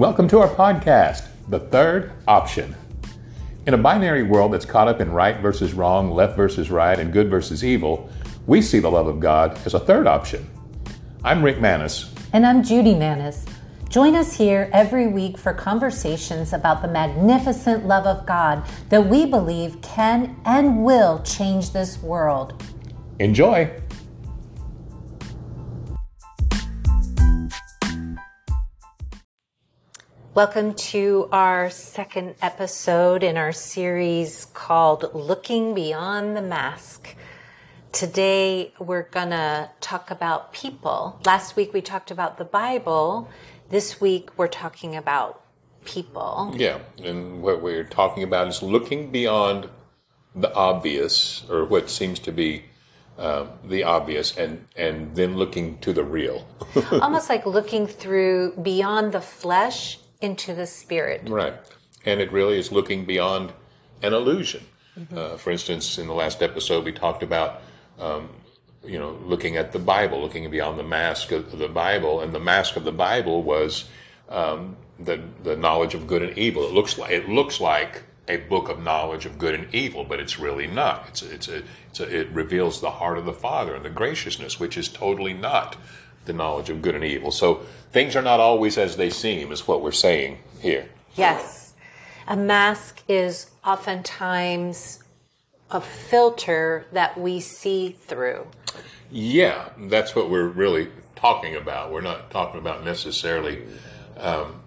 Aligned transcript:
Welcome 0.00 0.28
to 0.28 0.38
our 0.38 0.48
podcast, 0.48 1.26
The 1.50 1.58
Third 1.60 2.12
Option. 2.26 2.74
In 3.66 3.74
a 3.74 3.76
binary 3.76 4.22
world 4.22 4.54
that's 4.54 4.64
caught 4.64 4.88
up 4.88 4.98
in 4.98 5.12
right 5.12 5.38
versus 5.40 5.74
wrong, 5.74 6.10
left 6.10 6.38
versus 6.38 6.70
right, 6.70 6.98
and 6.98 7.12
good 7.12 7.28
versus 7.28 7.62
evil, 7.62 8.08
we 8.46 8.62
see 8.62 8.78
the 8.78 8.90
love 8.90 9.08
of 9.08 9.20
God 9.20 9.60
as 9.66 9.74
a 9.74 9.78
third 9.78 10.06
option. 10.06 10.48
I'm 11.22 11.42
Rick 11.42 11.60
Manis. 11.60 12.14
And 12.32 12.46
I'm 12.46 12.62
Judy 12.62 12.94
Manis. 12.94 13.44
Join 13.90 14.16
us 14.16 14.34
here 14.34 14.70
every 14.72 15.06
week 15.06 15.36
for 15.36 15.52
conversations 15.52 16.54
about 16.54 16.80
the 16.80 16.88
magnificent 16.88 17.86
love 17.86 18.06
of 18.06 18.24
God 18.24 18.64
that 18.88 19.06
we 19.06 19.26
believe 19.26 19.82
can 19.82 20.40
and 20.46 20.82
will 20.82 21.22
change 21.24 21.72
this 21.72 22.02
world. 22.02 22.64
Enjoy! 23.18 23.70
Welcome 30.32 30.74
to 30.74 31.28
our 31.32 31.70
second 31.70 32.36
episode 32.40 33.24
in 33.24 33.36
our 33.36 33.50
series 33.50 34.44
called 34.54 35.12
Looking 35.12 35.74
Beyond 35.74 36.36
the 36.36 36.40
Mask. 36.40 37.16
Today 37.90 38.72
we're 38.78 39.08
going 39.10 39.30
to 39.30 39.70
talk 39.80 40.12
about 40.12 40.52
people. 40.52 41.20
Last 41.26 41.56
week 41.56 41.72
we 41.72 41.80
talked 41.80 42.12
about 42.12 42.38
the 42.38 42.44
Bible. 42.44 43.28
This 43.70 44.00
week 44.00 44.30
we're 44.36 44.46
talking 44.46 44.94
about 44.94 45.42
people. 45.84 46.54
Yeah, 46.56 46.78
and 47.02 47.42
what 47.42 47.60
we're 47.60 47.82
talking 47.82 48.22
about 48.22 48.46
is 48.46 48.62
looking 48.62 49.10
beyond 49.10 49.68
the 50.36 50.54
obvious 50.54 51.44
or 51.50 51.64
what 51.64 51.90
seems 51.90 52.20
to 52.20 52.30
be 52.30 52.66
um, 53.18 53.48
the 53.64 53.82
obvious 53.82 54.36
and 54.36 54.68
and 54.76 55.16
then 55.16 55.36
looking 55.36 55.78
to 55.78 55.92
the 55.92 56.04
real. 56.04 56.46
Almost 56.92 57.28
like 57.28 57.46
looking 57.46 57.88
through 57.88 58.52
beyond 58.62 59.10
the 59.10 59.20
flesh 59.20 59.98
into 60.20 60.54
the 60.54 60.66
spirit. 60.66 61.28
Right. 61.28 61.54
And 62.04 62.20
it 62.20 62.32
really 62.32 62.58
is 62.58 62.72
looking 62.72 63.04
beyond 63.04 63.52
an 64.02 64.12
illusion. 64.12 64.64
Mm-hmm. 64.98 65.16
Uh, 65.16 65.36
for 65.36 65.50
instance, 65.50 65.98
in 65.98 66.06
the 66.06 66.14
last 66.14 66.42
episode, 66.42 66.84
we 66.84 66.92
talked 66.92 67.22
about, 67.22 67.62
um, 67.98 68.30
you 68.84 68.98
know, 68.98 69.18
looking 69.24 69.56
at 69.56 69.72
the 69.72 69.78
Bible, 69.78 70.20
looking 70.20 70.50
beyond 70.50 70.78
the 70.78 70.84
mask 70.84 71.32
of 71.32 71.58
the 71.58 71.68
Bible, 71.68 72.20
and 72.20 72.32
the 72.32 72.40
mask 72.40 72.76
of 72.76 72.84
the 72.84 72.92
Bible 72.92 73.42
was 73.42 73.84
um, 74.28 74.76
the 74.98 75.20
the 75.42 75.56
knowledge 75.56 75.94
of 75.94 76.06
good 76.06 76.22
and 76.22 76.36
evil. 76.36 76.64
It 76.64 76.72
looks 76.72 76.98
like 76.98 77.10
it 77.10 77.28
looks 77.28 77.60
like 77.60 78.02
a 78.28 78.36
book 78.36 78.68
of 78.68 78.82
knowledge 78.82 79.26
of 79.26 79.38
good 79.38 79.54
and 79.54 79.74
evil, 79.74 80.04
but 80.04 80.20
it's 80.20 80.38
really 80.38 80.66
not. 80.66 81.06
It's 81.08 81.22
a, 81.22 81.34
it's 81.34 81.48
a, 81.48 81.62
it's 81.88 82.00
a, 82.00 82.20
it 82.20 82.30
reveals 82.30 82.80
the 82.80 82.90
heart 82.90 83.18
of 83.18 83.24
the 83.24 83.32
Father 83.32 83.74
and 83.74 83.84
the 83.84 83.90
graciousness, 83.90 84.60
which 84.60 84.76
is 84.76 84.88
totally 84.88 85.34
not 85.34 85.76
the 86.24 86.32
knowledge 86.32 86.70
of 86.70 86.82
good 86.82 86.94
and 86.94 87.04
evil. 87.04 87.30
So 87.30 87.62
things 87.92 88.16
are 88.16 88.22
not 88.22 88.40
always 88.40 88.78
as 88.78 88.96
they 88.96 89.10
seem, 89.10 89.52
is 89.52 89.66
what 89.66 89.82
we're 89.82 89.92
saying 89.92 90.38
here. 90.60 90.88
Yes. 91.14 91.74
A 92.26 92.36
mask 92.36 93.02
is 93.08 93.50
oftentimes 93.64 95.02
a 95.70 95.80
filter 95.80 96.86
that 96.92 97.18
we 97.18 97.40
see 97.40 97.90
through. 97.90 98.46
Yeah, 99.10 99.70
that's 99.76 100.14
what 100.14 100.30
we're 100.30 100.46
really 100.46 100.88
talking 101.16 101.56
about. 101.56 101.90
We're 101.90 102.00
not 102.00 102.30
talking 102.30 102.60
about 102.60 102.84
necessarily 102.84 103.62
um, 104.16 104.59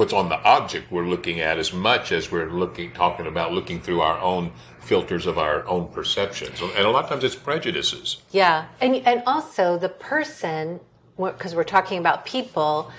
what's 0.00 0.14
on 0.14 0.30
the 0.30 0.42
object 0.44 0.90
we're 0.90 1.06
looking 1.06 1.40
at 1.40 1.58
as 1.58 1.74
much 1.74 2.10
as 2.10 2.32
we're 2.32 2.48
looking 2.48 2.90
talking 2.92 3.26
about 3.26 3.52
looking 3.52 3.78
through 3.78 4.00
our 4.00 4.18
own 4.20 4.50
filters 4.80 5.26
of 5.26 5.36
our 5.36 5.68
own 5.68 5.86
perceptions. 5.88 6.58
And 6.62 6.86
a 6.86 6.90
lot 6.90 7.04
of 7.04 7.10
times 7.10 7.22
it's 7.22 7.34
prejudices. 7.34 8.22
Yeah. 8.30 8.64
And 8.80 8.96
and 8.96 9.22
also 9.26 9.76
the 9.76 9.90
person 9.90 10.80
because 11.18 11.54
we're 11.54 11.64
talking 11.64 11.98
about 11.98 12.24
people 12.24 12.90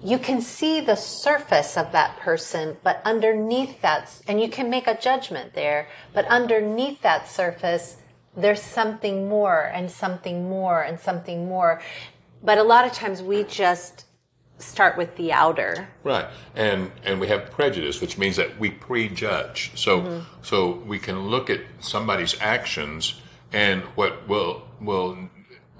you 0.00 0.16
can 0.16 0.40
see 0.40 0.80
the 0.80 0.94
surface 0.94 1.76
of 1.76 1.90
that 1.90 2.16
person 2.20 2.76
but 2.84 3.02
underneath 3.04 3.82
that 3.82 4.08
and 4.28 4.40
you 4.40 4.48
can 4.48 4.70
make 4.70 4.86
a 4.86 4.96
judgment 4.96 5.54
there 5.54 5.88
but 6.12 6.24
underneath 6.26 7.02
that 7.02 7.26
surface 7.26 7.96
there's 8.36 8.62
something 8.62 9.28
more 9.28 9.72
and 9.74 9.90
something 9.90 10.48
more 10.48 10.82
and 10.82 11.00
something 11.00 11.48
more. 11.48 11.82
But 12.44 12.58
a 12.58 12.62
lot 12.62 12.86
of 12.86 12.92
times 12.92 13.22
we 13.22 13.42
just 13.42 14.04
start 14.58 14.96
with 14.96 15.16
the 15.16 15.32
outer. 15.32 15.88
Right. 16.02 16.26
And 16.54 16.90
and 17.04 17.20
we 17.20 17.28
have 17.28 17.50
prejudice, 17.50 18.00
which 18.00 18.18
means 18.18 18.36
that 18.36 18.58
we 18.58 18.70
prejudge. 18.70 19.72
So 19.74 20.00
mm-hmm. 20.00 20.42
so 20.42 20.70
we 20.86 20.98
can 20.98 21.28
look 21.28 21.50
at 21.50 21.60
somebody's 21.80 22.36
actions 22.40 23.20
and 23.52 23.82
what 23.96 24.28
will 24.28 24.62
will 24.80 25.28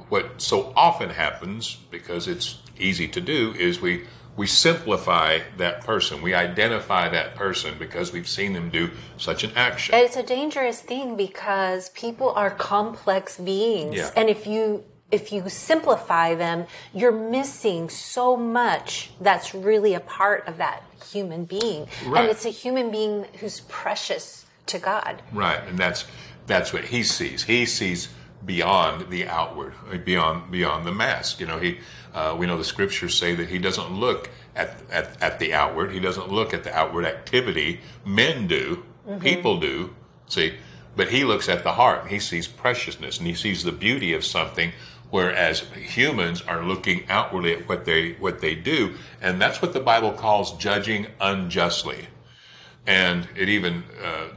what 0.08 0.40
so 0.40 0.72
often 0.76 1.10
happens 1.10 1.76
because 1.90 2.28
it's 2.28 2.58
easy 2.78 3.08
to 3.08 3.20
do 3.20 3.54
is 3.58 3.80
we 3.80 4.04
we 4.36 4.46
simplify 4.48 5.38
that 5.58 5.82
person. 5.82 6.20
We 6.20 6.34
identify 6.34 7.08
that 7.08 7.36
person 7.36 7.76
because 7.78 8.12
we've 8.12 8.28
seen 8.28 8.52
them 8.52 8.68
do 8.68 8.90
such 9.16 9.44
an 9.44 9.52
action. 9.54 9.94
And 9.94 10.04
it's 10.04 10.16
a 10.16 10.24
dangerous 10.24 10.80
thing 10.80 11.16
because 11.16 11.90
people 11.90 12.30
are 12.30 12.50
complex 12.50 13.38
beings. 13.38 13.94
Yeah. 13.94 14.10
And 14.16 14.28
if 14.28 14.46
you 14.46 14.84
if 15.10 15.32
you 15.32 15.48
simplify 15.48 16.34
them, 16.34 16.66
you're 16.92 17.12
missing 17.12 17.88
so 17.88 18.36
much 18.36 19.10
that's 19.20 19.54
really 19.54 19.94
a 19.94 20.00
part 20.00 20.46
of 20.48 20.56
that 20.56 20.82
human 21.12 21.44
being. 21.44 21.86
Right. 22.06 22.22
And 22.22 22.30
it's 22.30 22.44
a 22.44 22.50
human 22.50 22.90
being 22.90 23.26
who's 23.40 23.60
precious 23.60 24.46
to 24.66 24.78
God. 24.78 25.22
Right. 25.32 25.60
And 25.68 25.78
that's 25.78 26.06
that's 26.46 26.72
what 26.72 26.84
he 26.84 27.02
sees. 27.02 27.44
He 27.44 27.64
sees 27.64 28.08
beyond 28.44 29.08
the 29.10 29.26
outward, 29.26 29.74
beyond 30.04 30.50
beyond 30.50 30.86
the 30.86 30.92
mask. 30.92 31.40
You 31.40 31.46
know, 31.46 31.58
he 31.58 31.78
uh, 32.14 32.34
we 32.38 32.46
know 32.46 32.56
the 32.56 32.64
scriptures 32.64 33.14
say 33.14 33.34
that 33.34 33.48
he 33.48 33.58
doesn't 33.58 33.90
look 33.92 34.30
at, 34.54 34.76
at, 34.90 35.20
at 35.20 35.38
the 35.38 35.52
outward. 35.52 35.92
He 35.92 36.00
doesn't 36.00 36.30
look 36.30 36.54
at 36.54 36.64
the 36.64 36.74
outward 36.74 37.04
activity. 37.04 37.80
Men 38.04 38.46
do, 38.46 38.84
mm-hmm. 39.06 39.20
people 39.20 39.58
do. 39.58 39.94
See, 40.28 40.54
but 40.96 41.08
he 41.08 41.24
looks 41.24 41.48
at 41.48 41.64
the 41.64 41.72
heart. 41.72 42.08
He 42.08 42.20
sees 42.20 42.46
preciousness 42.46 43.18
and 43.18 43.26
he 43.26 43.34
sees 43.34 43.64
the 43.64 43.72
beauty 43.72 44.12
of 44.12 44.24
something 44.24 44.72
whereas 45.14 45.60
humans 45.76 46.42
are 46.42 46.64
looking 46.64 47.08
outwardly 47.08 47.52
at 47.52 47.68
what 47.68 47.84
they 47.84 48.14
what 48.14 48.40
they 48.40 48.52
do 48.52 48.92
and 49.22 49.40
that's 49.40 49.62
what 49.62 49.72
the 49.72 49.78
bible 49.78 50.10
calls 50.10 50.56
judging 50.56 51.06
unjustly. 51.20 52.08
And 52.84 53.28
it 53.36 53.48
even 53.48 53.84
uh, 54.02 54.30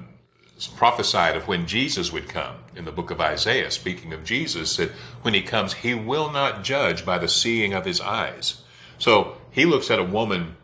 prophesied 0.76 1.36
of 1.36 1.48
when 1.48 1.66
jesus 1.66 2.14
would 2.14 2.30
come 2.30 2.58
in 2.76 2.86
the 2.86 2.92
book 2.92 3.10
of 3.10 3.20
isaiah. 3.20 3.72
Speaking 3.72 4.14
of 4.14 4.24
jesus 4.24 4.78
that 4.78 4.92
when 5.24 5.34
he 5.34 5.42
comes 5.42 5.74
he 5.74 5.96
will 5.96 6.32
not 6.32 6.64
judge 6.64 7.04
by 7.04 7.18
the 7.18 7.28
seeing 7.28 7.74
of 7.74 7.86
his 7.86 8.00
eyes. 8.00 8.62
So 9.00 9.38
he 9.50 9.66
looks 9.66 9.90
at 9.90 9.98
a 9.98 10.04
woman 10.04 10.58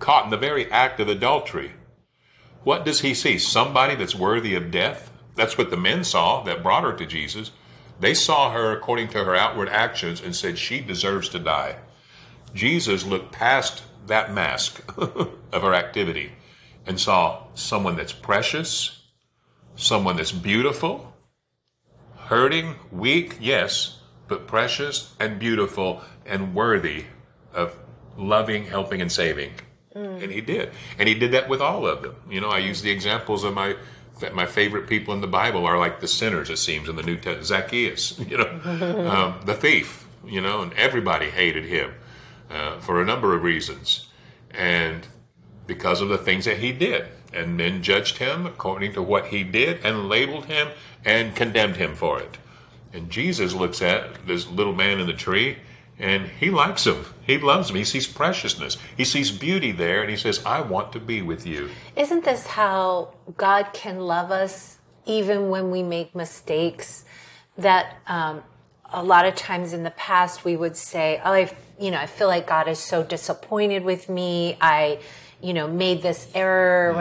caught 0.00 0.24
in 0.24 0.30
the 0.30 0.36
very 0.36 0.70
act 0.70 1.00
of 1.00 1.08
adultery. 1.08 1.72
What 2.62 2.84
does 2.84 3.00
he 3.00 3.14
see? 3.14 3.38
Somebody 3.38 3.94
that's 3.94 4.14
worthy 4.14 4.54
of 4.54 4.70
death? 4.70 5.10
That's 5.34 5.56
what 5.56 5.70
the 5.70 5.78
men 5.78 6.04
saw 6.04 6.42
that 6.42 6.62
brought 6.62 6.84
her 6.84 6.92
to 6.92 7.06
jesus 7.06 7.52
they 8.00 8.14
saw 8.14 8.52
her 8.52 8.72
according 8.72 9.08
to 9.08 9.24
her 9.24 9.34
outward 9.34 9.68
actions 9.68 10.20
and 10.20 10.34
said 10.34 10.58
she 10.58 10.80
deserves 10.80 11.28
to 11.30 11.38
die. 11.38 11.76
Jesus 12.54 13.04
looked 13.04 13.32
past 13.32 13.82
that 14.06 14.32
mask 14.32 14.82
of 14.96 15.62
her 15.62 15.74
activity 15.74 16.32
and 16.86 16.98
saw 16.98 17.44
someone 17.54 17.96
that's 17.96 18.12
precious, 18.12 19.02
someone 19.76 20.16
that's 20.16 20.32
beautiful, 20.32 21.12
hurting, 22.16 22.76
weak, 22.90 23.36
yes, 23.40 24.00
but 24.26 24.46
precious 24.46 25.14
and 25.18 25.38
beautiful 25.38 26.02
and 26.24 26.54
worthy 26.54 27.04
of 27.52 27.76
loving, 28.16 28.64
helping, 28.64 29.00
and 29.00 29.10
saving. 29.10 29.52
Mm. 29.94 30.22
And 30.22 30.32
he 30.32 30.40
did. 30.40 30.70
And 30.98 31.08
he 31.08 31.14
did 31.14 31.32
that 31.32 31.48
with 31.48 31.60
all 31.60 31.86
of 31.86 32.02
them. 32.02 32.16
You 32.30 32.40
know, 32.40 32.50
I 32.50 32.58
use 32.58 32.82
the 32.82 32.90
examples 32.90 33.44
of 33.44 33.54
my 33.54 33.76
my 34.34 34.46
favorite 34.46 34.86
people 34.88 35.14
in 35.14 35.20
the 35.20 35.26
Bible 35.26 35.66
are 35.66 35.78
like 35.78 36.00
the 36.00 36.08
sinners, 36.08 36.50
it 36.50 36.58
seems, 36.58 36.88
in 36.88 36.96
the 36.96 37.02
New 37.02 37.16
Testament. 37.16 37.46
Zacchaeus, 37.46 38.18
you 38.28 38.38
know, 38.38 38.60
um, 39.10 39.40
the 39.44 39.54
thief, 39.54 40.06
you 40.26 40.40
know, 40.40 40.62
and 40.62 40.72
everybody 40.74 41.30
hated 41.30 41.64
him 41.64 41.94
uh, 42.50 42.78
for 42.80 43.00
a 43.00 43.04
number 43.04 43.34
of 43.34 43.42
reasons. 43.42 44.08
And 44.50 45.06
because 45.68 46.00
of 46.00 46.08
the 46.08 46.18
things 46.18 46.46
that 46.46 46.58
he 46.58 46.72
did. 46.72 47.06
And 47.32 47.56
men 47.56 47.82
judged 47.84 48.18
him 48.18 48.46
according 48.46 48.94
to 48.94 49.02
what 49.02 49.26
he 49.26 49.44
did 49.44 49.84
and 49.84 50.08
labeled 50.08 50.46
him 50.46 50.68
and 51.04 51.36
condemned 51.36 51.76
him 51.76 51.94
for 51.94 52.18
it. 52.18 52.38
And 52.92 53.10
Jesus 53.10 53.52
looks 53.52 53.80
at 53.80 54.26
this 54.26 54.48
little 54.48 54.74
man 54.74 54.98
in 54.98 55.06
the 55.06 55.12
tree 55.12 55.58
and 55.98 56.26
he 56.26 56.50
likes 56.50 56.86
him. 56.86 57.04
He 57.26 57.38
loves 57.38 57.70
him. 57.70 57.76
He 57.76 57.84
sees 57.84 58.06
preciousness. 58.06 58.76
He 58.96 59.04
sees 59.04 59.30
beauty 59.30 59.72
there, 59.72 60.00
and 60.00 60.10
he 60.10 60.16
says, 60.16 60.44
I 60.44 60.60
want 60.60 60.92
to 60.92 61.00
be 61.00 61.22
with 61.22 61.46
you. 61.46 61.70
Isn't 61.96 62.24
this 62.24 62.46
how 62.46 63.14
God 63.36 63.72
can 63.72 64.00
love 64.00 64.30
us 64.30 64.78
even 65.06 65.50
when 65.50 65.70
we 65.70 65.82
make 65.82 66.14
mistakes? 66.14 67.04
That 67.56 67.96
um, 68.06 68.42
a 68.92 69.02
lot 69.02 69.26
of 69.26 69.34
times 69.34 69.72
in 69.72 69.82
the 69.82 69.90
past 69.90 70.44
we 70.44 70.56
would 70.56 70.76
say, 70.76 71.20
Oh, 71.24 71.32
I, 71.32 71.52
you 71.78 71.90
know, 71.90 71.98
I 71.98 72.06
feel 72.06 72.28
like 72.28 72.46
God 72.46 72.68
is 72.68 72.78
so 72.78 73.02
disappointed 73.02 73.82
with 73.84 74.08
me. 74.08 74.56
I, 74.60 75.00
you 75.40 75.52
know, 75.52 75.68
made 75.68 76.02
this 76.02 76.28
error 76.34 76.90
or 76.90 76.94
mm-hmm. 76.94 76.98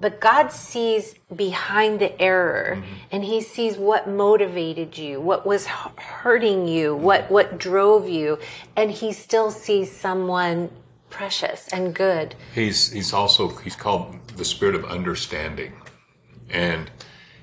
But 0.00 0.20
God 0.20 0.52
sees 0.52 1.14
behind 1.34 2.00
the 2.00 2.20
error 2.20 2.82
and 3.10 3.24
he 3.24 3.40
sees 3.40 3.76
what 3.76 4.08
motivated 4.08 4.98
you, 4.98 5.20
what 5.20 5.46
was 5.46 5.66
hurting 5.66 6.68
you, 6.68 6.94
what 6.94 7.30
what 7.30 7.58
drove 7.58 8.08
you, 8.08 8.38
and 8.76 8.90
he 8.90 9.12
still 9.12 9.50
sees 9.50 9.90
someone 9.90 10.70
precious 11.08 11.68
and 11.72 11.94
good. 11.94 12.34
He's 12.54 12.92
he's 12.92 13.12
also 13.12 13.48
he's 13.48 13.76
called 13.76 14.16
the 14.36 14.44
spirit 14.44 14.74
of 14.74 14.84
understanding, 14.84 15.72
and 16.50 16.90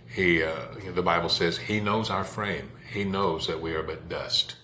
he 0.07 0.43
uh, 0.43 0.65
the 0.93 1.01
Bible 1.01 1.29
says 1.29 1.57
he 1.57 1.79
knows 1.79 2.09
our 2.09 2.23
frame. 2.23 2.71
He 2.91 3.03
knows 3.03 3.47
that 3.47 3.61
we 3.61 3.73
are 3.73 3.83
but 3.83 4.07
dust. 4.07 4.55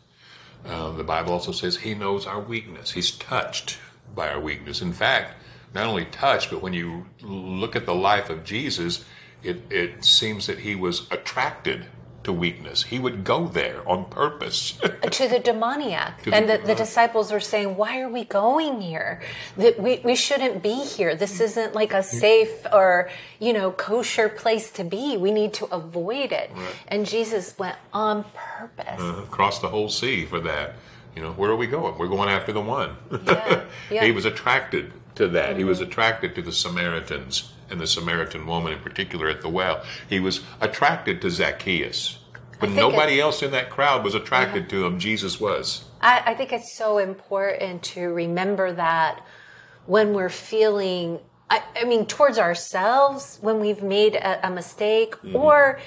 Um, 0.66 0.98
the 0.98 1.04
Bible 1.04 1.34
also 1.34 1.52
says 1.52 1.78
he 1.78 1.96
knows 1.96 2.28
our 2.28 2.40
weakness. 2.40 2.92
He's 2.92 3.12
touched 3.12 3.80
by 4.14 4.30
our 4.30 4.40
weakness. 4.40 4.82
In 4.82 4.94
fact, 4.94 5.34
not 5.74 5.86
only 5.86 6.06
touched, 6.06 6.50
but 6.50 6.62
when 6.62 6.74
you 6.74 7.06
look 7.21 7.75
at 7.75 7.86
the 7.86 7.95
life 7.95 8.30
of 8.30 8.44
Jesus, 8.44 9.06
it, 9.44 9.62
it 9.69 10.04
seems 10.04 10.48
that 10.48 10.60
he 10.60 10.75
was 10.75 11.07
attracted 11.12 11.86
to 12.24 12.33
weakness. 12.33 12.83
He 12.83 13.00
would 13.00 13.24
go 13.24 13.48
there 13.48 13.88
on 13.88 14.06
purpose. 14.06 14.77
to 15.12 15.27
the 15.27 15.39
demoniac. 15.39 16.24
To 16.24 16.33
and 16.33 16.45
the, 16.45 16.54
the 16.54 16.57
demoniac. 16.57 16.77
disciples 16.77 17.31
were 17.31 17.39
saying, 17.39 17.77
Why 17.77 18.01
are 18.01 18.10
we 18.10 18.25
going 18.25 18.81
here? 18.81 19.21
That 19.57 19.80
we, 19.80 20.01
we 20.04 20.16
shouldn't 20.16 20.62
be 20.62 20.83
here. 20.83 21.16
This 21.16 21.39
isn't 21.39 21.74
like 21.74 21.94
a 21.94 22.04
safe 22.04 22.66
or, 22.74 23.10
you 23.39 23.54
know, 23.54 23.71
kosher 23.71 24.27
place 24.27 24.69
to 24.71 24.83
be. 24.83 25.18
We 25.18 25.31
need 25.31 25.54
to 25.56 25.66
avoid 25.66 26.31
it. 26.31 26.51
And 26.88 27.06
Jesus 27.06 27.57
went 27.57 27.77
on 27.94 28.25
purpose. 28.33 29.00
Uh-huh. 29.00 29.24
across 29.24 29.60
the 29.60 29.69
whole 29.69 29.89
sea 29.89 30.25
for 30.25 30.39
that. 30.42 30.75
You 31.16 31.24
know, 31.24 31.31
where 31.31 31.50
are 31.50 31.56
we 31.56 31.68
going? 31.68 31.98
We're 31.98 32.07
going 32.07 32.30
after 32.30 32.51
the 32.51 32.62
one. 32.62 32.95
Yeah, 33.12 33.63
yeah. 33.92 34.06
he 34.06 34.12
was 34.12 34.25
attracted 34.25 34.94
to 35.19 35.27
that. 35.30 35.57
He 35.57 35.63
was 35.63 35.80
mm-hmm. 35.80 35.92
attracted 35.92 36.36
to 36.36 36.42
the 36.42 36.51
Samaritans 36.51 37.51
and 37.69 37.80
the 37.80 37.88
Samaritan 37.88 38.48
woman 38.48 38.74
in 38.74 38.80
particular 38.80 39.30
at 39.30 39.42
the 39.42 39.50
well. 39.50 39.83
He 40.10 40.19
was 40.19 40.42
attracted 40.60 41.21
to 41.21 41.30
Zacchaeus. 41.30 42.18
But 42.60 42.71
nobody 42.71 43.21
else 43.21 43.42
in 43.42 43.51
that 43.51 43.69
crowd 43.69 44.04
was 44.04 44.16
attracted 44.16 44.69
to 44.71 44.86
him, 44.86 45.00
Jesus 45.00 45.39
was. 45.39 45.86
I, 46.01 46.24
I 46.25 46.33
think 46.33 46.51
it's 46.51 46.75
so 46.75 46.98
important 46.98 47.83
to 47.83 48.10
remember 48.10 48.74
that 48.74 49.24
when 49.86 50.13
we're 50.13 50.30
feeling, 50.30 51.19
I, 51.50 51.63
I 51.77 51.86
mean, 51.86 52.06
towards 52.06 52.38
ourselves, 52.38 53.38
when 53.42 53.62
we've 53.62 53.81
made 53.81 54.16
a, 54.16 54.48
a 54.48 54.51
mistake, 54.51 55.16
mm-hmm. 55.16 55.38
or 55.38 55.80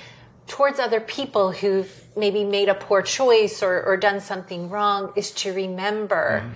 towards 0.46 0.78
other 0.80 1.00
people 1.00 1.52
who've 1.52 1.92
maybe 2.16 2.42
made 2.42 2.68
a 2.68 2.74
poor 2.74 3.02
choice 3.02 3.62
or, 3.62 3.82
or 3.82 3.96
done 3.96 4.20
something 4.20 4.70
wrong, 4.70 5.12
is 5.14 5.30
to 5.32 5.52
remember 5.52 6.40
mm-hmm. 6.40 6.52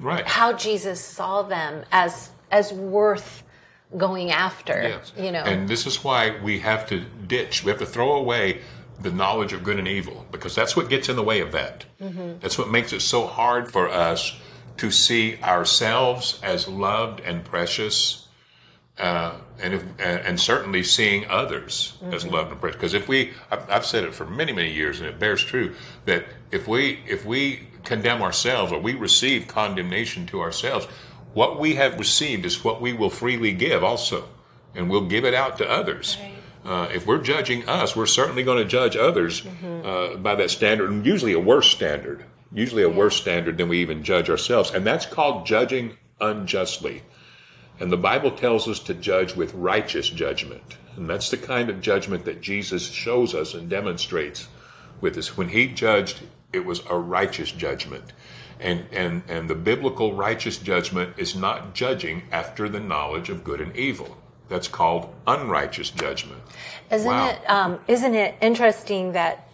Right. 0.00 0.26
how 0.26 0.52
Jesus 0.52 1.00
saw 1.00 1.42
them 1.42 1.84
as 1.92 2.30
as 2.50 2.72
worth 2.72 3.42
going 3.96 4.30
after. 4.30 4.82
Yes. 4.82 5.12
You 5.16 5.32
know, 5.32 5.40
And 5.42 5.68
this 5.68 5.86
is 5.86 6.04
why 6.04 6.38
we 6.42 6.58
have 6.60 6.86
to 6.88 7.00
ditch, 7.26 7.64
we 7.64 7.70
have 7.70 7.80
to 7.80 7.86
throw 7.86 8.14
away 8.16 8.60
the 9.00 9.10
knowledge 9.10 9.52
of 9.52 9.62
good 9.62 9.78
and 9.78 9.86
evil, 9.88 10.26
because 10.32 10.54
that's 10.54 10.76
what 10.76 10.88
gets 10.90 11.08
in 11.08 11.16
the 11.16 11.22
way 11.22 11.40
of 11.40 11.52
that. 11.52 11.84
Mm-hmm. 12.00 12.40
That's 12.40 12.58
what 12.58 12.68
makes 12.70 12.92
it 12.92 13.00
so 13.00 13.26
hard 13.26 13.70
for 13.70 13.88
us 13.88 14.38
to 14.78 14.90
see 14.90 15.38
ourselves 15.42 16.40
as 16.42 16.68
loved 16.68 17.20
and 17.20 17.44
precious. 17.44 18.26
Uh, 18.98 19.36
and 19.60 19.74
if, 19.74 19.84
and 20.00 20.40
certainly 20.40 20.82
seeing 20.82 21.24
others 21.30 21.96
as 22.10 22.24
Mm-hmm. 22.24 22.34
loved 22.34 22.50
and 22.50 22.60
precious. 22.60 22.76
Because 22.76 22.94
if 22.94 23.06
we, 23.08 23.32
I've, 23.50 23.70
I've 23.70 23.86
said 23.86 24.02
it 24.04 24.12
for 24.12 24.26
many 24.26 24.52
many 24.52 24.72
years, 24.72 24.98
and 25.00 25.08
it 25.08 25.18
bears 25.20 25.44
true 25.44 25.74
that 26.04 26.24
if 26.50 26.66
we 26.66 26.98
if 27.06 27.24
we 27.24 27.67
condemn 27.88 28.22
ourselves 28.22 28.70
or 28.70 28.78
we 28.78 28.94
receive 28.94 29.48
condemnation 29.48 30.26
to 30.26 30.40
ourselves, 30.40 30.86
what 31.34 31.58
we 31.58 31.74
have 31.74 31.98
received 31.98 32.44
is 32.44 32.62
what 32.62 32.80
we 32.80 32.92
will 32.92 33.10
freely 33.10 33.52
give 33.52 33.82
also, 33.82 34.28
and 34.74 34.88
we'll 34.88 35.06
give 35.06 35.24
it 35.24 35.34
out 35.34 35.58
to 35.58 35.68
others. 35.68 36.16
Uh, 36.64 36.88
if 36.92 37.06
we're 37.06 37.22
judging 37.22 37.68
us, 37.68 37.96
we're 37.96 38.06
certainly 38.06 38.42
going 38.42 38.58
to 38.58 38.64
judge 38.64 38.96
others 38.96 39.46
uh, 39.84 40.16
by 40.16 40.34
that 40.34 40.50
standard, 40.50 40.90
and 40.90 41.06
usually 41.06 41.32
a 41.32 41.40
worse 41.40 41.70
standard, 41.70 42.24
usually 42.52 42.82
a 42.82 42.88
worse 42.88 43.16
standard 43.16 43.56
than 43.58 43.68
we 43.68 43.80
even 43.80 44.02
judge 44.02 44.28
ourselves, 44.28 44.70
and 44.70 44.86
that's 44.86 45.06
called 45.06 45.46
judging 45.46 45.96
unjustly. 46.20 47.02
And 47.80 47.92
the 47.92 47.96
Bible 47.96 48.32
tells 48.32 48.66
us 48.66 48.80
to 48.80 48.94
judge 48.94 49.36
with 49.36 49.54
righteous 49.54 50.10
judgment. 50.10 50.76
And 50.96 51.08
that's 51.08 51.30
the 51.30 51.36
kind 51.36 51.70
of 51.70 51.80
judgment 51.80 52.24
that 52.24 52.40
Jesus 52.40 52.90
shows 52.90 53.34
us 53.34 53.54
and 53.54 53.70
demonstrates 53.70 54.48
with 55.00 55.16
us. 55.16 55.36
When 55.36 55.50
he 55.50 55.68
judged, 55.68 56.22
it 56.52 56.64
was 56.64 56.82
a 56.88 56.96
righteous 56.98 57.50
judgment. 57.50 58.12
And, 58.60 58.86
and, 58.92 59.22
and 59.28 59.48
the 59.48 59.54
biblical 59.54 60.14
righteous 60.14 60.58
judgment 60.58 61.14
is 61.16 61.36
not 61.36 61.74
judging 61.74 62.24
after 62.32 62.68
the 62.68 62.80
knowledge 62.80 63.28
of 63.28 63.44
good 63.44 63.60
and 63.60 63.76
evil. 63.76 64.16
That's 64.48 64.66
called 64.66 65.14
unrighteous 65.26 65.90
judgment. 65.90 66.40
isn't 66.90 67.06
wow. 67.06 67.28
it 67.28 67.50
um, 67.50 67.78
isn't 67.86 68.14
it 68.14 68.34
interesting 68.40 69.12
that 69.12 69.48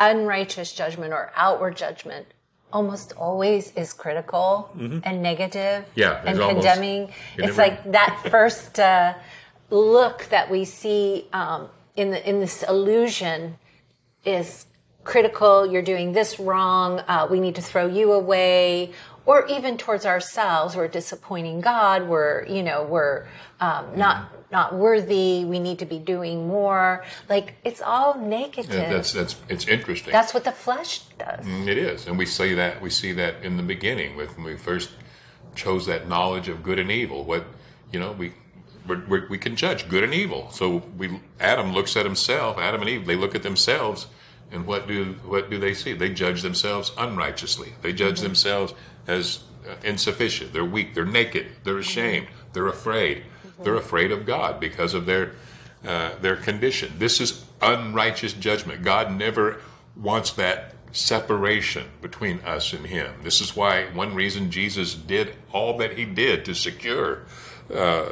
unrighteous 0.00 0.72
judgment 0.72 1.12
or 1.12 1.30
outward 1.36 1.76
judgment 1.76 2.26
almost 2.72 3.12
always 3.12 3.72
is 3.76 3.92
critical 3.92 4.70
and 5.04 5.22
negative 5.22 5.84
Mm-hmm. 5.84 6.00
Yeah, 6.00 6.22
and 6.24 6.40
almost- 6.40 6.66
condemning. 6.66 7.12
It's 7.36 7.56
never- 7.56 7.62
like 7.62 7.92
that 7.92 8.26
first 8.30 8.80
uh, 8.80 9.14
look 9.70 10.24
that 10.30 10.50
we 10.50 10.64
see 10.64 11.26
um, 11.32 11.68
in 11.94 12.10
the 12.10 12.28
in 12.28 12.40
this 12.40 12.62
illusion 12.62 13.58
is 14.24 14.66
critical. 15.04 15.66
You're 15.66 15.82
doing 15.82 16.12
this 16.12 16.38
wrong. 16.38 17.00
Uh, 17.00 17.26
we 17.30 17.40
need 17.40 17.54
to 17.56 17.62
throw 17.62 17.86
you 17.86 18.12
away. 18.12 18.92
Or 19.26 19.46
even 19.46 19.76
towards 19.76 20.06
ourselves, 20.06 20.74
we're 20.74 20.88
disappointing 20.88 21.60
God. 21.60 22.08
We're, 22.08 22.46
you 22.46 22.62
know, 22.62 22.84
we're 22.84 23.26
um, 23.60 23.86
not 23.94 24.32
not 24.50 24.74
worthy. 24.74 25.44
We 25.44 25.58
need 25.58 25.78
to 25.80 25.84
be 25.84 25.98
doing 25.98 26.48
more. 26.48 27.04
Like 27.28 27.54
it's 27.64 27.82
all 27.82 28.18
negative. 28.18 28.72
Yeah, 28.72 28.90
that's, 28.90 29.12
that's, 29.12 29.36
it's 29.48 29.68
interesting. 29.68 30.12
That's 30.12 30.32
what 30.32 30.44
the 30.44 30.52
flesh 30.52 31.00
does. 31.18 31.46
It 31.46 31.76
is, 31.76 32.06
and 32.06 32.16
we 32.16 32.24
see 32.24 32.54
that 32.54 32.80
we 32.80 32.88
see 32.88 33.12
that 33.12 33.42
in 33.42 33.58
the 33.58 33.62
beginning 33.62 34.16
with 34.16 34.34
when 34.36 34.46
we 34.46 34.56
first 34.56 34.90
chose 35.54 35.84
that 35.86 36.08
knowledge 36.08 36.48
of 36.48 36.62
good 36.62 36.78
and 36.78 36.90
evil. 36.90 37.24
What 37.24 37.44
you 37.92 38.00
know, 38.00 38.12
we 38.12 38.32
we're, 38.86 39.04
we're, 39.06 39.28
we 39.28 39.38
can 39.38 39.56
judge 39.56 39.88
good 39.88 40.04
and 40.04 40.14
evil. 40.14 40.50
So 40.50 40.82
we 40.96 41.20
Adam 41.38 41.72
looks 41.74 41.96
at 41.96 42.06
himself. 42.06 42.58
Adam 42.58 42.80
and 42.80 42.88
Eve 42.88 43.06
they 43.06 43.16
look 43.16 43.34
at 43.34 43.42
themselves, 43.42 44.06
and 44.50 44.66
what 44.66 44.88
do 44.88 45.16
what 45.24 45.50
do 45.50 45.58
they 45.58 45.74
see? 45.74 45.92
They 45.92 46.08
judge 46.08 46.42
themselves 46.42 46.92
unrighteously. 46.96 47.74
They 47.82 47.92
judge 47.92 48.20
themselves 48.20 48.74
as 49.06 49.40
uh, 49.68 49.74
insufficient. 49.84 50.52
They're 50.52 50.64
weak. 50.64 50.94
They're 50.94 51.04
naked. 51.04 51.46
They're 51.64 51.78
ashamed. 51.78 52.28
They're 52.52 52.68
afraid. 52.68 53.24
They're 53.62 53.74
afraid 53.74 54.12
of 54.12 54.24
God 54.24 54.60
because 54.60 54.94
of 54.94 55.06
their 55.06 55.32
uh, 55.86 56.12
their 56.20 56.36
condition. 56.36 56.92
This 56.98 57.20
is 57.20 57.44
unrighteous 57.60 58.32
judgment. 58.34 58.82
God 58.82 59.16
never 59.16 59.60
wants 59.96 60.32
that 60.32 60.74
separation 60.92 61.86
between 62.00 62.40
us 62.40 62.72
and 62.72 62.86
Him. 62.86 63.12
This 63.22 63.40
is 63.40 63.54
why 63.54 63.86
one 63.86 64.14
reason 64.14 64.50
Jesus 64.50 64.94
did 64.94 65.34
all 65.52 65.76
that 65.78 65.98
He 65.98 66.04
did 66.04 66.44
to 66.46 66.54
secure 66.54 67.24
uh, 67.72 68.06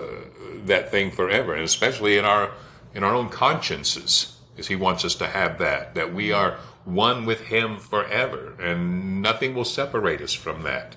that 0.65 0.91
thing 0.91 1.11
forever, 1.11 1.55
and 1.55 1.65
especially 1.65 2.19
in 2.19 2.25
our 2.25 2.53
in 2.95 3.05
our 3.05 3.15
own 3.15 3.29
consciences, 3.29 4.36
is 4.57 4.69
He 4.69 4.77
wants 4.77 5.05
us 5.05 5.15
to 5.17 5.27
have 5.27 5.59
that 5.59 5.95
that 5.95 6.15
we 6.15 6.33
are 6.33 6.59
one 6.85 7.27
with 7.27 7.43
Him 7.43 7.79
forever, 7.79 8.55
and 8.61 9.21
nothing 9.23 9.55
will 9.55 9.65
separate 9.65 10.21
us 10.21 10.33
from 10.33 10.63
that. 10.63 10.97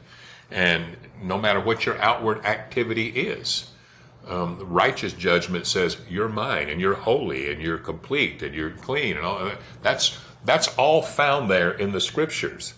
And 0.51 0.98
no 1.22 1.38
matter 1.38 1.60
what 1.60 1.86
your 1.86 1.98
outward 2.01 2.46
activity 2.46 3.08
is, 3.10 3.72
um, 4.28 4.60
righteous 4.62 5.13
judgment 5.13 5.66
says 5.66 5.98
you're 6.10 6.30
mine 6.30 6.70
and 6.70 6.80
you're 6.80 6.94
holy 6.94 7.51
and 7.51 7.62
you're 7.62 7.78
complete 7.78 8.42
and 8.44 8.54
you're 8.54 8.72
clean 8.72 9.18
and 9.18 9.25
all 9.25 9.44
that. 9.44 9.58
That's 9.82 10.18
that's 10.46 10.68
all 10.78 11.01
found 11.01 11.50
there 11.50 11.72
in 11.72 11.92
the 11.92 12.01
scriptures. 12.01 12.74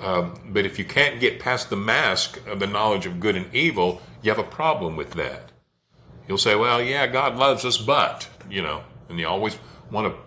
Um, 0.00 0.40
but 0.46 0.66
if 0.66 0.78
you 0.78 0.84
can't 0.84 1.20
get 1.20 1.38
past 1.38 1.70
the 1.70 1.76
mask 1.76 2.40
of 2.48 2.58
the 2.58 2.66
knowledge 2.66 3.06
of 3.06 3.20
good 3.20 3.36
and 3.36 3.54
evil, 3.54 4.02
you 4.22 4.30
have 4.30 4.38
a 4.38 4.48
problem 4.48 4.96
with 4.96 5.12
that. 5.12 5.52
You'll 6.26 6.38
say, 6.38 6.56
"Well, 6.56 6.82
yeah, 6.82 7.06
God 7.06 7.36
loves 7.36 7.64
us, 7.64 7.76
but 7.76 8.28
you 8.50 8.62
know," 8.62 8.82
and 9.08 9.18
you 9.18 9.28
always 9.28 9.58
want 9.90 10.12
to 10.12 10.20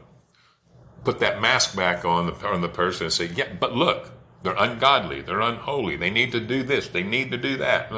put 1.03 1.19
that 1.19 1.41
mask 1.41 1.75
back 1.75 2.03
on 2.03 2.27
the 2.27 2.47
on 2.47 2.61
the 2.61 2.69
person 2.69 3.05
and 3.05 3.13
say, 3.13 3.25
"Yeah, 3.25 3.53
but 3.59 3.73
look, 3.73 4.11
they're 4.43 4.55
ungodly, 4.57 5.21
they're 5.21 5.41
unholy, 5.41 5.95
they 5.95 6.09
need 6.09 6.31
to 6.33 6.39
do 6.39 6.63
this, 6.63 6.87
they 6.87 7.03
need 7.03 7.31
to 7.31 7.37
do 7.37 7.57
that," 7.57 7.91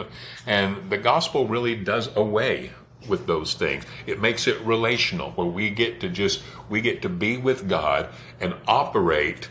and 0.45 0.89
the 0.89 0.97
gospel 0.97 1.47
really 1.47 1.75
does 1.75 2.15
away 2.15 2.71
with 3.07 3.27
those 3.27 3.53
things. 3.53 3.83
It 4.05 4.21
makes 4.21 4.47
it 4.47 4.59
relational, 4.61 5.31
where 5.31 5.47
we 5.47 5.69
get 5.69 5.99
to 6.01 6.09
just 6.09 6.43
we 6.69 6.81
get 6.81 7.01
to 7.01 7.09
be 7.09 7.37
with 7.37 7.67
God 7.69 8.09
and 8.39 8.53
operate 8.67 9.49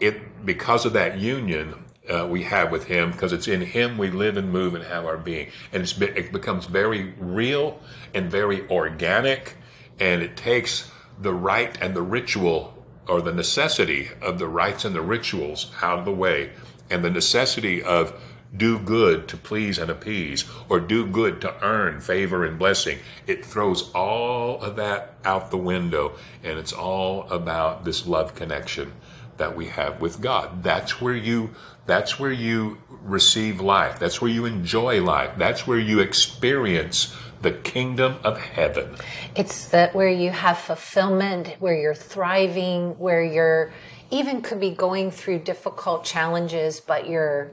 it 0.00 0.44
because 0.46 0.84
of 0.84 0.92
that 0.92 1.18
union. 1.18 1.84
Uh, 2.08 2.24
we 2.30 2.44
have 2.44 2.70
with 2.70 2.84
him 2.84 3.10
because 3.10 3.32
it's 3.32 3.48
in 3.48 3.60
him 3.60 3.98
we 3.98 4.08
live 4.08 4.36
and 4.36 4.52
move 4.52 4.76
and 4.76 4.84
have 4.84 5.04
our 5.04 5.16
being 5.16 5.50
and 5.72 5.92
be- 5.98 6.06
it 6.06 6.30
becomes 6.30 6.66
very 6.66 7.12
real 7.18 7.80
and 8.14 8.30
very 8.30 8.64
organic 8.70 9.56
and 9.98 10.22
it 10.22 10.36
takes 10.36 10.88
the 11.18 11.32
rite 11.32 11.80
and 11.80 11.94
the 11.94 12.02
ritual 12.02 12.74
or 13.08 13.20
the 13.20 13.32
necessity 13.32 14.08
of 14.20 14.38
the 14.38 14.48
rites 14.48 14.84
and 14.84 14.94
the 14.94 15.00
rituals 15.00 15.72
out 15.82 15.98
of 15.98 16.04
the 16.04 16.12
way 16.12 16.50
and 16.90 17.04
the 17.04 17.10
necessity 17.10 17.82
of 17.82 18.20
do 18.56 18.78
good 18.78 19.28
to 19.28 19.36
please 19.36 19.78
and 19.78 19.90
appease 19.90 20.44
or 20.68 20.80
do 20.80 21.06
good 21.06 21.40
to 21.40 21.64
earn 21.64 22.00
favor 22.00 22.44
and 22.44 22.58
blessing. 22.58 22.98
It 23.26 23.44
throws 23.44 23.90
all 23.92 24.60
of 24.60 24.76
that 24.76 25.14
out 25.24 25.50
the 25.50 25.56
window 25.56 26.12
and 26.42 26.58
it's 26.58 26.72
all 26.72 27.28
about 27.30 27.84
this 27.84 28.06
love 28.06 28.34
connection 28.34 28.92
that 29.36 29.56
we 29.56 29.66
have 29.66 30.00
with 30.00 30.20
God. 30.20 30.62
That's 30.62 31.00
where 31.00 31.16
you 31.16 31.54
that's 31.86 32.18
where 32.18 32.32
you 32.32 32.78
receive 32.88 33.60
life. 33.60 34.00
That's 34.00 34.20
where 34.20 34.30
you 34.30 34.44
enjoy 34.44 35.02
life. 35.02 35.34
That's 35.36 35.68
where 35.68 35.78
you 35.78 36.00
experience 36.00 37.14
the 37.46 37.52
kingdom 37.52 38.16
of 38.24 38.38
heaven. 38.38 38.96
It's 39.36 39.68
that 39.68 39.94
where 39.94 40.08
you 40.08 40.30
have 40.30 40.58
fulfillment, 40.58 41.54
where 41.60 41.76
you're 41.76 41.94
thriving, 41.94 42.98
where 42.98 43.22
you're 43.22 43.72
even 44.10 44.42
could 44.42 44.58
be 44.60 44.70
going 44.70 45.10
through 45.12 45.38
difficult 45.40 46.04
challenges, 46.04 46.80
but 46.80 47.08
you're 47.08 47.52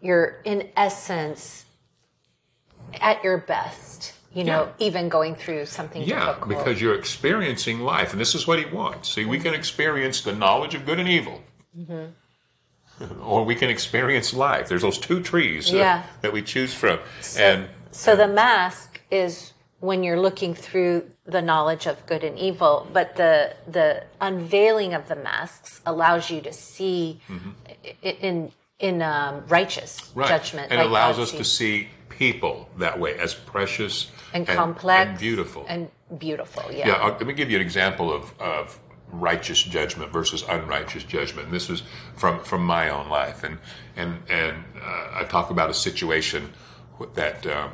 you're 0.00 0.40
in 0.44 0.68
essence 0.76 1.64
at 3.00 3.22
your 3.24 3.38
best. 3.38 4.14
You 4.32 4.44
know, 4.44 4.62
Yeah. 4.78 4.86
even 4.86 5.08
going 5.08 5.34
through 5.34 5.66
something 5.66 6.02
Yeah, 6.02 6.26
difficult. 6.26 6.48
because 6.50 6.80
you're 6.80 6.94
experiencing 6.94 7.80
life, 7.80 8.12
and 8.12 8.20
this 8.20 8.32
is 8.36 8.46
what 8.46 8.60
he 8.60 8.64
wants. 8.64 9.12
See, 9.12 9.24
we 9.24 9.40
can 9.40 9.54
experience 9.54 10.20
the 10.20 10.32
knowledge 10.32 10.72
of 10.76 10.86
good 10.86 11.00
and 11.00 11.08
evil, 11.08 11.42
or 13.20 13.44
we 13.44 13.56
can 13.56 13.70
experience 13.70 14.32
life. 14.32 14.68
There's 14.68 14.82
those 14.82 14.98
two 14.98 15.20
trees 15.20 15.74
uh, 15.74 16.02
that 16.22 16.32
we 16.32 16.42
choose 16.42 16.72
from, 16.72 17.00
and 17.36 17.68
So 17.90 18.14
the 18.14 18.28
mask 18.28 18.89
is 19.10 19.52
when 19.80 20.02
you're 20.04 20.20
looking 20.20 20.54
through 20.54 21.08
the 21.24 21.40
knowledge 21.40 21.86
of 21.86 22.04
good 22.06 22.22
and 22.22 22.38
evil, 22.38 22.86
but 22.92 23.16
the 23.16 23.54
the 23.66 24.04
unveiling 24.20 24.92
of 24.94 25.08
the 25.08 25.16
masks 25.16 25.80
allows 25.86 26.30
you 26.30 26.40
to 26.42 26.52
see 26.52 27.20
i- 28.04 28.08
in 28.08 28.52
in 28.78 29.02
um, 29.02 29.44
righteous 29.48 30.00
Mm-hmm. 30.00 30.20
right, 30.20 30.28
judgment, 30.28 30.70
and 30.70 30.78
like 30.78 30.88
allows 30.88 31.18
us 31.18 31.32
to 31.32 31.44
see 31.44 31.88
people 32.08 32.68
that 32.78 32.98
way 32.98 33.18
as 33.18 33.34
precious 33.34 34.10
and 34.34 34.46
complex 34.46 35.08
and 35.10 35.18
beautiful. 35.18 35.64
and 35.68 35.88
beautiful. 36.18 36.64
Yeah. 36.70 36.88
Yeah, 36.88 36.92
I'll, 36.94 37.12
let 37.12 37.26
me 37.26 37.32
give 37.32 37.50
you 37.50 37.56
an 37.56 37.62
example 37.62 38.12
of, 38.12 38.32
of 38.40 38.78
righteous 39.12 39.62
judgment 39.62 40.12
versus 40.12 40.44
unrighteous 40.48 41.04
judgment. 41.04 41.46
And 41.46 41.54
this 41.54 41.70
is 41.70 41.82
from 42.16 42.40
from 42.44 42.64
my 42.66 42.90
own 42.90 43.08
life, 43.08 43.44
and 43.44 43.58
and 43.96 44.18
and 44.28 44.56
uh, 44.82 45.20
I 45.20 45.24
talk 45.24 45.50
about 45.50 45.70
a 45.70 45.74
situation 45.74 46.52
that 47.14 47.46
uh, 47.46 47.68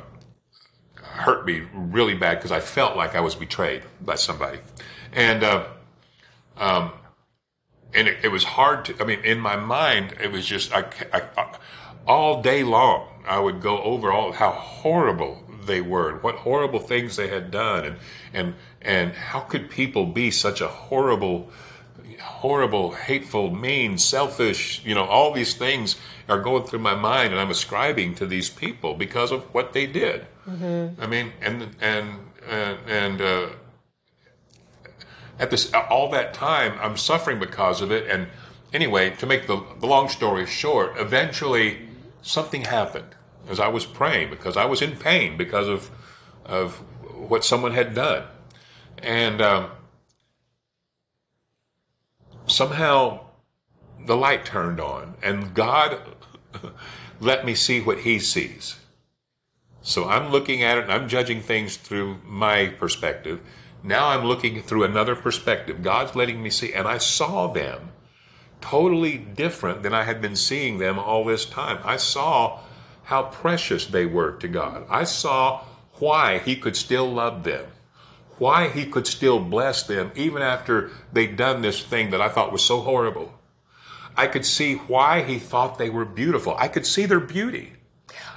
hurt 1.17 1.45
me 1.45 1.63
really 1.73 2.15
bad 2.15 2.37
because 2.37 2.51
I 2.53 2.61
felt 2.61 2.97
like 2.97 3.15
I 3.15 3.21
was 3.21 3.35
betrayed 3.35 3.83
by 4.01 4.15
somebody, 4.15 4.59
and. 5.13 5.43
Uh, 5.43 5.67
um, 6.57 6.91
and 7.93 8.07
it, 8.07 8.19
it 8.25 8.29
was 8.29 8.43
hard 8.43 8.85
to. 8.85 8.95
I 9.01 9.05
mean, 9.05 9.21
in 9.21 9.39
my 9.39 9.55
mind, 9.57 10.15
it 10.21 10.31
was 10.31 10.45
just 10.45 10.73
I, 10.73 10.85
I, 11.13 11.23
I- 11.37 11.57
all 12.07 12.41
day 12.41 12.63
long. 12.63 13.09
I 13.27 13.39
would 13.39 13.61
go 13.61 13.81
over 13.83 14.11
all 14.11 14.31
how 14.33 14.51
horrible 14.51 15.43
they 15.65 15.81
were, 15.81 16.09
and 16.11 16.23
what 16.23 16.35
horrible 16.37 16.79
things 16.79 17.15
they 17.17 17.27
had 17.29 17.51
done, 17.51 17.85
and 17.85 17.97
and 18.33 18.55
and 18.81 19.13
how 19.13 19.41
could 19.41 19.69
people 19.69 20.05
be 20.07 20.31
such 20.31 20.61
a 20.61 20.67
horrible, 20.67 21.49
horrible, 22.21 22.91
hateful, 22.93 23.51
mean, 23.55 23.97
selfish? 23.97 24.83
You 24.85 24.95
know, 24.95 25.05
all 25.05 25.33
these 25.33 25.55
things 25.55 25.97
are 26.29 26.41
going 26.41 26.63
through 26.65 26.79
my 26.79 26.95
mind, 26.95 27.33
and 27.33 27.41
I'm 27.41 27.51
ascribing 27.51 28.15
to 28.15 28.25
these 28.27 28.49
people 28.49 28.95
because 28.95 29.31
of 29.31 29.43
what 29.53 29.73
they 29.73 29.87
did. 29.87 30.27
I 30.99 31.07
mean, 31.07 31.33
and 31.41 31.75
and 31.81 32.09
and 32.47 32.77
and. 32.87 33.21
Uh, 33.21 33.49
at 35.39 35.51
this 35.51 35.71
all 35.73 36.09
that 36.09 36.33
time 36.33 36.77
i'm 36.81 36.97
suffering 36.97 37.39
because 37.39 37.81
of 37.81 37.91
it. 37.91 38.07
And 38.09 38.27
anyway 38.73 39.11
to 39.11 39.25
make 39.25 39.47
the, 39.47 39.63
the 39.79 39.87
long 39.87 40.09
story 40.09 40.45
short 40.45 40.97
eventually 40.97 41.89
something 42.21 42.63
happened 42.63 43.15
as 43.49 43.59
i 43.59 43.67
was 43.67 43.85
praying 43.85 44.29
because 44.29 44.57
i 44.57 44.65
was 44.65 44.81
in 44.81 44.95
pain 44.95 45.37
because 45.37 45.67
of 45.67 45.89
of 46.45 46.77
what 47.13 47.43
someone 47.43 47.73
had 47.73 47.93
done. 47.93 48.23
And 48.99 49.41
um, 49.41 49.71
somehow 52.47 53.25
the 54.05 54.15
light 54.15 54.45
turned 54.45 54.79
on 54.79 55.15
and 55.21 55.53
god 55.53 55.99
let 57.19 57.45
me 57.45 57.53
see 57.53 57.81
what 57.81 57.99
he 57.99 58.17
sees 58.17 58.77
so 59.87 60.09
I'm 60.09 60.33
looking 60.33 60.63
at 60.63 60.77
it 60.77 60.83
and 60.83 60.91
I'm 60.91 61.07
judging 61.07 61.39
things 61.39 61.77
through 61.77 62.17
my 62.25 62.65
perspective. 62.77 63.39
Now 63.81 64.09
I'm 64.09 64.25
looking 64.25 64.61
through 64.61 64.83
another 64.83 65.15
perspective. 65.15 65.81
God's 65.81 66.13
letting 66.13 66.43
me 66.43 66.49
see, 66.49 66.73
and 66.73 66.85
I 66.85 66.97
saw 66.97 67.47
them 67.47 67.93
totally 68.59 69.17
different 69.17 69.83
than 69.83 69.93
I 69.93 70.03
had 70.03 70.21
been 70.21 70.35
seeing 70.35 70.77
them 70.77 70.99
all 70.99 71.23
this 71.23 71.45
time. 71.45 71.79
I 71.85 71.95
saw 71.95 72.59
how 73.03 73.23
precious 73.23 73.85
they 73.85 74.05
were 74.05 74.33
to 74.33 74.49
God. 74.49 74.85
I 74.89 75.05
saw 75.05 75.63
why 75.99 76.39
He 76.39 76.57
could 76.57 76.75
still 76.75 77.09
love 77.09 77.45
them, 77.45 77.67
why 78.39 78.67
He 78.67 78.85
could 78.85 79.07
still 79.07 79.39
bless 79.39 79.83
them, 79.83 80.11
even 80.15 80.41
after 80.41 80.91
they'd 81.13 81.37
done 81.37 81.61
this 81.61 81.81
thing 81.81 82.09
that 82.09 82.19
I 82.19 82.27
thought 82.27 82.51
was 82.51 82.61
so 82.61 82.81
horrible. 82.81 83.39
I 84.17 84.27
could 84.27 84.45
see 84.45 84.73
why 84.73 85.23
He 85.23 85.39
thought 85.39 85.77
they 85.77 85.89
were 85.89 86.03
beautiful. 86.03 86.57
I 86.57 86.67
could 86.67 86.85
see 86.85 87.05
their 87.05 87.21
beauty. 87.21 87.76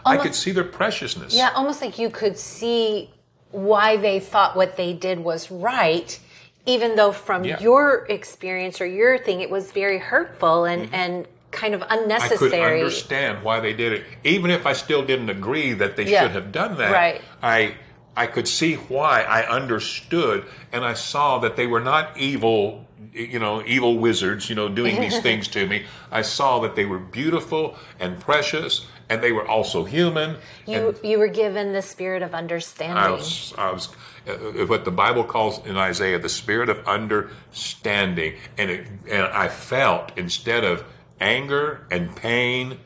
I 0.05 0.17
could 0.17 0.35
see 0.35 0.53
their 0.53 0.65
preciousness. 0.65 1.35
Yeah, 1.35 1.51
almost 1.55 1.81
like 1.83 1.99
you 1.99 2.11
could 2.11 2.37
see 2.39 3.11
why 3.51 3.97
they 3.97 4.21
thought 4.21 4.57
what 4.57 4.77
they 4.77 4.93
did 4.93 5.21
was 5.21 5.51
right, 5.51 6.19
even 6.67 6.97
though 6.97 7.13
from 7.13 7.45
Yeah. 7.45 7.61
your 7.61 8.07
experience 8.09 8.81
or 8.81 8.87
your 8.87 9.19
thing, 9.19 9.41
it 9.41 9.51
was 9.51 9.73
very 9.73 9.99
hurtful 9.99 10.65
and, 10.65 10.89
and 10.93 11.27
kind 11.51 11.75
of 11.75 11.81
Mm-hmm. 11.81 12.13
I 12.13 12.29
could 12.37 12.53
understand 12.55 13.43
why 13.43 13.59
they 13.61 13.73
did 13.73 13.93
it, 13.93 14.05
even 14.25 14.51
if 14.51 14.67
I 14.67 14.73
still 14.73 15.05
didn't 15.05 15.31
agree 15.31 15.73
that 15.73 15.97
they 15.97 16.05
Yeah. 16.05 16.23
should 16.23 16.31
have 16.33 16.53
done 16.53 16.77
that. 16.79 16.93
Right. 16.93 17.21
I 17.43 17.75
I 18.17 18.27
could 18.27 18.49
see 18.49 18.75
why. 18.75 19.23
I 19.23 19.47
understood, 19.49 20.45
and 20.73 20.85
I 20.85 20.95
saw 20.95 21.39
that 21.39 21.57
they 21.57 21.67
were 21.67 21.81
not 21.81 22.17
evil, 22.19 22.87
you 23.15 23.39
know, 23.39 23.63
evil 23.65 23.99
wizards, 23.99 24.49
you 24.51 24.57
know, 24.57 24.69
doing 24.69 25.01
these 25.01 25.21
things 25.29 25.49
to 25.49 25.67
me. 25.67 25.85
I 26.11 26.23
saw 26.23 26.59
that 26.61 26.75
they 26.75 26.85
were 26.85 26.99
beautiful 26.99 27.77
and 28.01 28.21
precious, 28.21 28.87
and 29.11 29.21
they 29.23 29.33
were 29.33 29.47
also 29.47 29.85
human. 29.85 30.37
You 30.67 30.95
you 31.03 31.19
were 31.19 31.29
given 31.29 31.73
the 31.73 31.83
spirit 31.83 32.23
of 32.23 32.33
understanding. 32.33 32.97
I 32.97 33.11
was, 33.11 33.53
I 33.59 33.73
was 33.73 33.89
uh, 34.27 34.67
what 34.67 34.85
the 34.85 34.93
Bible 34.93 35.25
calls 35.25 35.67
in 35.67 35.77
Isaiah 35.77 36.19
the 36.19 36.29
spirit 36.29 36.71
of 36.71 36.87
understanding, 36.87 38.37
and 38.57 38.71
it, 38.71 38.87
and 39.11 39.25
I 39.25 39.49
felt 39.49 40.17
instead 40.17 40.65
of 40.65 40.85
anger 41.21 41.87
and 41.91 42.15
pain, 42.15 42.79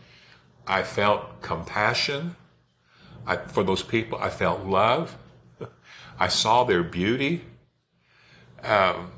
I 0.67 0.83
felt 0.83 1.43
compassion. 1.43 2.37
I, 3.27 3.37
for 3.37 3.63
those 3.63 3.83
people, 3.83 4.19
I 4.19 4.31
felt 4.31 4.65
love. 4.65 5.17
I 6.19 6.29
saw 6.29 6.65
their 6.65 6.83
beauty. 6.83 7.45
Um, 8.63 9.13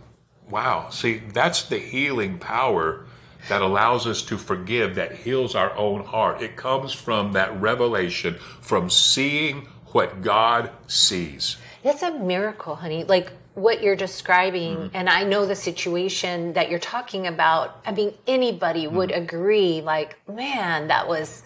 wow, 0.50 0.90
see, 0.90 1.18
that's 1.32 1.62
the 1.62 1.78
healing 1.78 2.38
power 2.38 3.06
that 3.48 3.62
allows 3.62 4.06
us 4.06 4.22
to 4.22 4.36
forgive, 4.38 4.94
that 4.96 5.12
heals 5.12 5.54
our 5.54 5.74
own 5.76 6.04
heart. 6.04 6.42
It 6.42 6.56
comes 6.56 6.92
from 6.92 7.32
that 7.32 7.58
revelation, 7.60 8.34
from 8.60 8.90
seeing 8.90 9.68
what 9.92 10.22
God 10.22 10.70
sees. 10.86 11.56
That's 11.82 12.02
a 12.02 12.10
miracle, 12.18 12.74
honey. 12.76 13.04
Like 13.04 13.32
what 13.54 13.82
you're 13.82 13.96
describing, 13.96 14.76
Mm-hmm. 14.76 14.96
and 14.96 15.08
I 15.08 15.22
know 15.24 15.46
the 15.46 15.54
situation 15.54 16.52
that 16.54 16.68
you're 16.68 16.78
talking 16.78 17.26
about. 17.26 17.80
I 17.86 17.92
mean, 17.92 18.12
anybody 18.26 18.86
would 18.86 19.10
Mm-hmm. 19.10 19.22
agree, 19.22 19.80
like, 19.80 20.18
man, 20.28 20.88
that 20.88 21.08
was 21.08 21.42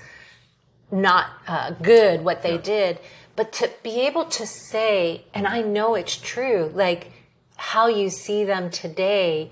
not 0.90 1.26
uh, 1.46 1.70
good 1.82 2.24
what 2.24 2.42
they 2.42 2.58
did. 2.58 2.98
But 3.36 3.52
to 3.54 3.70
be 3.82 4.00
able 4.06 4.24
to 4.24 4.46
say, 4.46 5.24
and 5.32 5.46
I 5.46 5.62
know 5.62 5.94
it's 5.94 6.16
true, 6.16 6.70
like 6.74 7.12
how 7.56 7.86
you 7.86 8.10
see 8.10 8.44
them 8.44 8.70
today 8.70 9.50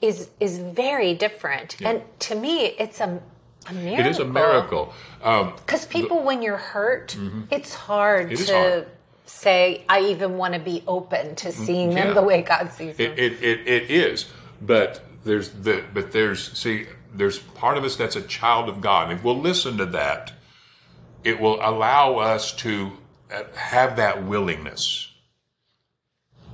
is 0.00 0.30
is 0.40 0.58
very 0.58 1.14
different. 1.14 1.76
And 1.82 2.02
to 2.20 2.34
me, 2.34 2.66
it's 2.78 3.00
a, 3.00 3.20
a 3.68 3.72
miracle. 3.72 4.06
It 4.06 4.06
is 4.06 4.18
a 4.18 4.24
miracle. 4.24 4.92
Um, 5.22 5.52
Because 5.56 5.84
people, 5.86 6.22
when 6.22 6.42
you're 6.42 6.56
hurt, 6.56 7.16
it's 7.50 7.74
hard 7.74 8.30
Mm-hmm. 8.30 8.42
It 8.42 8.46
to 8.46 8.54
hard. 8.54 8.86
say, 9.26 9.84
I 9.88 10.00
even 10.00 10.36
want 10.38 10.54
to 10.54 10.60
be 10.60 10.82
open 10.86 11.34
to 11.36 11.52
seeing 11.52 11.92
yeah. 11.92 12.04
them 12.06 12.14
the 12.14 12.22
way 12.22 12.42
God 12.42 12.72
sees 12.72 12.96
them. 12.96 13.12
It, 13.12 13.18
it, 13.18 13.42
it, 13.42 13.68
it 13.68 13.90
is, 13.90 14.26
but 14.60 15.04
there's 15.24 15.50
the 15.50 15.84
but 15.92 16.12
there's 16.12 16.52
see 16.56 16.86
there's 17.14 17.38
part 17.38 17.76
of 17.76 17.84
us 17.84 17.96
that's 17.96 18.16
a 18.16 18.22
child 18.22 18.68
of 18.68 18.80
God, 18.80 19.10
and 19.10 19.18
if 19.18 19.24
we'll 19.24 19.38
listen 19.38 19.76
to 19.78 19.86
that, 19.86 20.32
it 21.24 21.38
will 21.40 21.56
allow 21.60 22.16
us 22.16 22.52
to 22.52 22.92
uh, 23.30 23.42
have 23.54 23.96
that 23.96 24.24
willingness. 24.24 25.09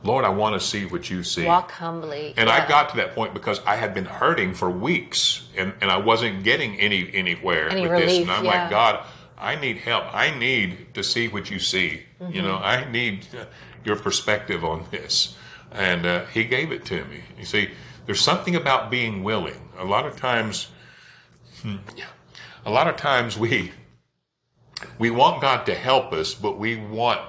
Lord, 0.07 0.25
I 0.25 0.29
want 0.29 0.55
to 0.61 0.67
see 0.67 0.87
what 0.87 1.11
you 1.11 1.23
see. 1.23 1.45
Walk 1.45 1.71
humbly. 1.73 2.33
And 2.37 2.49
Yeah. 2.49 2.65
I 2.65 2.69
got 2.69 2.91
to 2.91 2.97
that 2.99 3.15
point 3.15 3.35
because 3.35 3.61
I 3.67 3.77
had 3.77 3.93
been 3.95 4.05
hurting 4.07 4.55
for 4.55 4.71
weeks 4.71 5.49
and, 5.57 5.73
and 5.81 5.91
I 5.91 5.99
wasn't 5.99 6.45
getting 6.45 6.77
any 6.79 7.11
anywhere 7.13 7.69
Any 7.69 7.83
with 7.83 7.91
this. 7.91 8.01
relief, 8.01 8.23
And 8.23 8.31
I'm 8.31 8.45
yeah. 8.45 8.51
like, 8.63 8.71
God, 8.71 9.05
I 9.39 9.57
need 9.57 9.79
help. 9.79 10.05
I 10.15 10.31
need 10.39 10.95
to 10.95 11.03
see 11.03 11.29
what 11.29 11.51
you 11.51 11.59
see. 11.59 12.03
You 12.21 12.27
Mm-hmm. 12.27 12.43
know, 12.47 12.57
I 12.57 12.91
need 12.91 13.27
uh, 13.39 13.45
your 13.85 13.97
perspective 13.97 14.65
on 14.65 14.85
this. 14.91 15.37
And 15.73 16.07
uh, 16.07 16.25
He 16.27 16.45
gave 16.45 16.73
it 16.73 16.85
to 16.87 17.05
me. 17.07 17.21
You 17.39 17.45
see, 17.45 17.71
there's 18.07 18.21
something 18.21 18.55
about 18.57 18.91
being 18.91 19.23
willing. 19.25 19.61
A 19.79 19.85
lot 19.85 20.07
of 20.07 20.17
times, 20.17 20.69
hmm, 21.63 21.77
a 22.65 22.71
lot 22.71 22.87
of 22.89 22.97
times 22.97 23.37
we 23.37 23.73
we 24.99 25.11
want 25.11 25.41
God 25.43 25.67
to 25.67 25.75
help 25.75 26.13
us, 26.13 26.35
but 26.35 26.59
we 26.59 26.77
want 26.77 27.21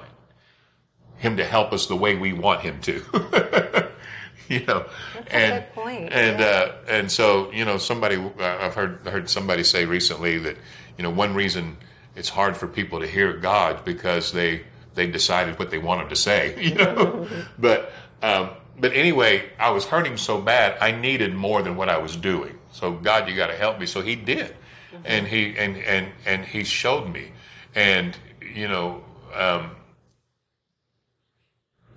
Him 1.18 1.38
to 1.38 1.44
help 1.46 1.74
us 1.74 1.88
the 1.88 1.96
way 1.96 2.16
we 2.16 2.34
want 2.34 2.62
Him 2.62 2.80
to. 2.82 3.04
you 4.48 4.66
know, 4.66 4.86
That's 5.14 5.28
a 5.28 5.36
and 5.36 5.64
good 5.64 5.74
point, 5.74 6.14
and 6.14 6.40
yeah. 6.40 6.46
uh, 6.46 6.76
and 6.88 7.12
so 7.12 7.52
you 7.52 7.66
know, 7.66 7.78
somebody 7.78 8.16
uh, 8.16 8.58
I've 8.60 8.76
heard 8.76 9.00
heard 9.08 9.30
somebody 9.30 9.64
say 9.64 9.86
recently 9.86 10.38
that 10.40 10.58
you 10.98 11.04
know 11.04 11.10
one 11.10 11.34
reason 11.34 11.78
it's 12.16 12.30
hard 12.30 12.58
for 12.58 12.68
people 12.68 13.00
to 13.00 13.08
hear 13.08 13.34
God 13.34 13.84
because 13.86 14.32
they 14.32 14.64
they 14.96 15.08
decided 15.08 15.60
what 15.60 15.70
they 15.70 15.78
wanted 15.78 16.10
to 16.10 16.16
say, 16.16 16.62
you 16.64 16.76
know, 16.76 17.28
but. 17.58 17.92
Um, 18.22 18.50
but 18.80 18.94
anyway, 18.94 19.50
I 19.60 19.72
was 19.72 19.86
hurting 19.86 20.18
so 20.18 20.40
bad, 20.40 20.78
I 20.80 20.92
needed 20.92 21.34
more 21.34 21.62
than 21.64 21.76
what 21.76 21.90
I 21.90 21.98
was 21.98 22.16
doing. 22.16 22.58
So 22.72 22.92
God, 22.94 23.28
you 23.28 23.36
got 23.36 23.48
to 23.48 23.56
help 23.56 23.80
me. 23.80 23.86
So 23.86 24.02
He 24.02 24.16
did, 24.16 24.56
and 25.04 25.28
He 25.28 25.58
and 25.58 25.78
and 25.78 26.12
and 26.26 26.46
He 26.46 26.64
showed 26.64 27.12
me, 27.12 27.32
and 27.74 28.16
you 28.42 28.68
know, 28.68 29.04
um, 29.34 29.72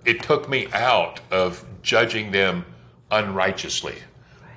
it 0.05 0.23
took 0.23 0.49
me 0.49 0.67
out 0.73 1.19
of 1.31 1.65
judging 1.81 2.31
them 2.31 2.65
unrighteously, 3.09 3.95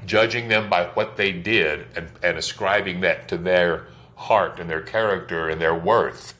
judging 0.07 0.49
them 0.49 0.69
by 0.71 0.87
what 0.89 1.17
they 1.17 1.33
did 1.33 1.87
and, 1.97 2.09
and 2.23 2.39
ascribing 2.39 3.01
that 3.01 3.29
to 3.29 3.37
their 3.37 3.87
heart 4.17 4.59
and 4.61 4.71
their 4.71 4.81
character 4.81 5.49
and 5.49 5.61
their 5.61 5.75
worth. 5.75 6.35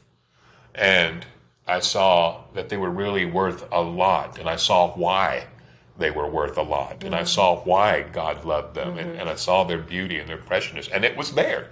And 0.75 1.27
I 1.67 1.81
saw 1.81 2.45
that 2.55 2.69
they 2.69 2.77
were 2.77 2.91
really 2.91 3.25
worth 3.25 3.67
a 3.73 3.81
lot, 3.81 4.39
and 4.39 4.49
I 4.49 4.57
saw 4.57 4.93
why 4.95 5.47
they 5.97 6.11
were 6.11 6.29
worth 6.29 6.59
a 6.59 6.63
lot, 6.63 7.05
and 7.05 7.15
I 7.15 7.19
mm-hmm. 7.19 7.27
saw 7.27 7.61
why 7.61 8.03
God 8.03 8.45
loved 8.45 8.75
them, 8.75 8.99
and, 8.99 9.11
mm-hmm. 9.11 9.21
and 9.21 9.29
I 9.29 9.37
saw 9.37 9.65
their 9.65 9.79
beauty 9.79 10.19
and 10.19 10.29
their 10.29 10.39
preciousness, 10.39 10.89
and 10.89 11.05
it 11.05 11.17
was 11.17 11.33
there. 11.33 11.69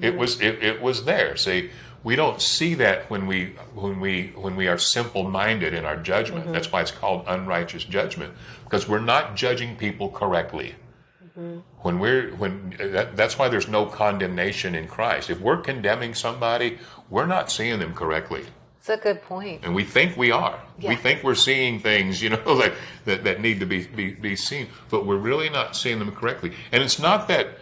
It 0.00 0.10
mm-hmm. 0.10 0.18
was 0.18 0.40
it, 0.40 0.62
it 0.62 0.82
was 0.82 1.04
there. 1.04 1.36
See, 1.36 1.70
we 2.06 2.14
don't 2.14 2.40
see 2.40 2.74
that 2.74 3.10
when 3.10 3.26
we 3.26 3.46
when 3.74 3.98
we 3.98 4.28
when 4.36 4.54
we 4.54 4.68
are 4.68 4.78
simple 4.78 5.24
minded 5.28 5.74
in 5.74 5.84
our 5.84 5.96
judgment. 5.96 6.44
Mm-hmm. 6.44 6.52
That's 6.52 6.70
why 6.70 6.80
it's 6.80 6.92
called 6.92 7.24
unrighteous 7.26 7.82
judgment 7.82 8.32
because 8.62 8.88
we're 8.88 9.00
not 9.14 9.34
judging 9.34 9.74
people 9.74 10.10
correctly. 10.10 10.76
Mm-hmm. 11.24 11.58
When 11.82 11.98
we're 11.98 12.30
when 12.36 12.76
that, 12.78 13.16
that's 13.16 13.36
why 13.36 13.48
there's 13.48 13.66
no 13.66 13.86
condemnation 13.86 14.76
in 14.76 14.86
Christ. 14.86 15.30
If 15.30 15.40
we're 15.40 15.60
condemning 15.60 16.14
somebody, 16.14 16.78
we're 17.10 17.26
not 17.26 17.50
seeing 17.50 17.80
them 17.80 17.92
correctly 17.92 18.44
It's 18.78 18.88
a 18.88 18.98
good 18.98 19.20
point. 19.22 19.64
and 19.64 19.74
we 19.74 19.82
think 19.82 20.16
we 20.16 20.30
are. 20.30 20.60
We 20.80 20.94
think 20.94 21.24
we're 21.24 21.34
seeing 21.34 21.80
things, 21.80 22.22
you 22.22 22.30
know, 22.30 22.56
that, 22.60 22.74
that, 23.06 23.24
that 23.24 23.40
need 23.40 23.58
to 23.58 23.66
be, 23.66 23.84
be, 23.84 24.12
be 24.12 24.36
seen, 24.36 24.68
but 24.90 25.06
we're 25.06 25.16
really 25.30 25.50
not 25.50 25.74
seeing 25.74 25.98
them 25.98 26.12
correctly. 26.12 26.52
And 26.70 26.84
it's 26.84 27.00
not 27.00 27.26
that 27.26 27.58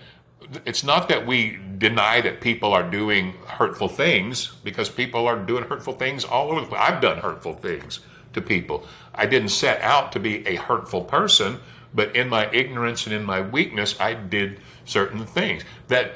it's 0.64 0.84
not 0.84 1.08
that 1.08 1.26
we 1.26 1.58
deny 1.78 2.20
that 2.20 2.40
people 2.40 2.72
are 2.72 2.88
doing 2.88 3.34
hurtful 3.46 3.88
things 3.88 4.54
because 4.64 4.88
people 4.88 5.26
are 5.26 5.38
doing 5.38 5.64
hurtful 5.64 5.94
things 5.94 6.24
all 6.24 6.50
over 6.50 6.60
the 6.60 6.66
place. 6.66 6.80
I've 6.80 7.00
done 7.00 7.18
hurtful 7.18 7.54
things 7.54 8.00
to 8.32 8.40
people. 8.40 8.86
I 9.14 9.26
didn't 9.26 9.50
set 9.50 9.80
out 9.80 10.12
to 10.12 10.20
be 10.20 10.46
a 10.46 10.56
hurtful 10.56 11.04
person, 11.04 11.58
but 11.92 12.14
in 12.16 12.28
my 12.28 12.50
ignorance 12.52 13.06
and 13.06 13.14
in 13.14 13.24
my 13.24 13.40
weakness, 13.40 13.98
I 14.00 14.14
did 14.14 14.60
certain 14.84 15.24
things 15.26 15.62
that 15.88 16.14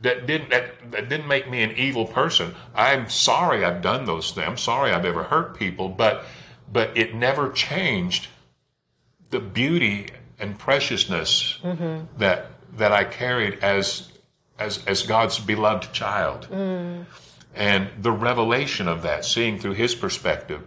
that 0.00 0.26
didn't 0.26 0.50
that, 0.50 0.90
that 0.92 1.08
didn't 1.08 1.28
make 1.28 1.50
me 1.50 1.62
an 1.62 1.72
evil 1.72 2.06
person. 2.06 2.54
I'm 2.74 3.08
sorry 3.08 3.64
I've 3.64 3.82
done 3.82 4.04
those 4.04 4.32
things. 4.32 4.46
I'm 4.46 4.56
sorry 4.56 4.92
I've 4.92 5.04
ever 5.04 5.24
hurt 5.24 5.58
people, 5.58 5.88
but 5.88 6.24
but 6.72 6.96
it 6.96 7.14
never 7.14 7.50
changed 7.50 8.28
the 9.30 9.40
beauty 9.40 10.08
and 10.38 10.58
preciousness 10.58 11.58
mm-hmm. 11.62 12.04
that 12.18 12.52
that 12.78 12.92
I 12.92 13.04
carried 13.04 13.58
as 13.62 14.10
as 14.58 14.84
as 14.86 15.02
God's 15.02 15.38
beloved 15.38 15.92
child. 15.92 16.48
And 17.54 17.88
the 18.00 18.12
revelation 18.12 18.86
of 18.88 19.02
that, 19.02 19.24
seeing 19.24 19.58
through 19.58 19.72
his 19.74 19.94
perspective, 19.94 20.62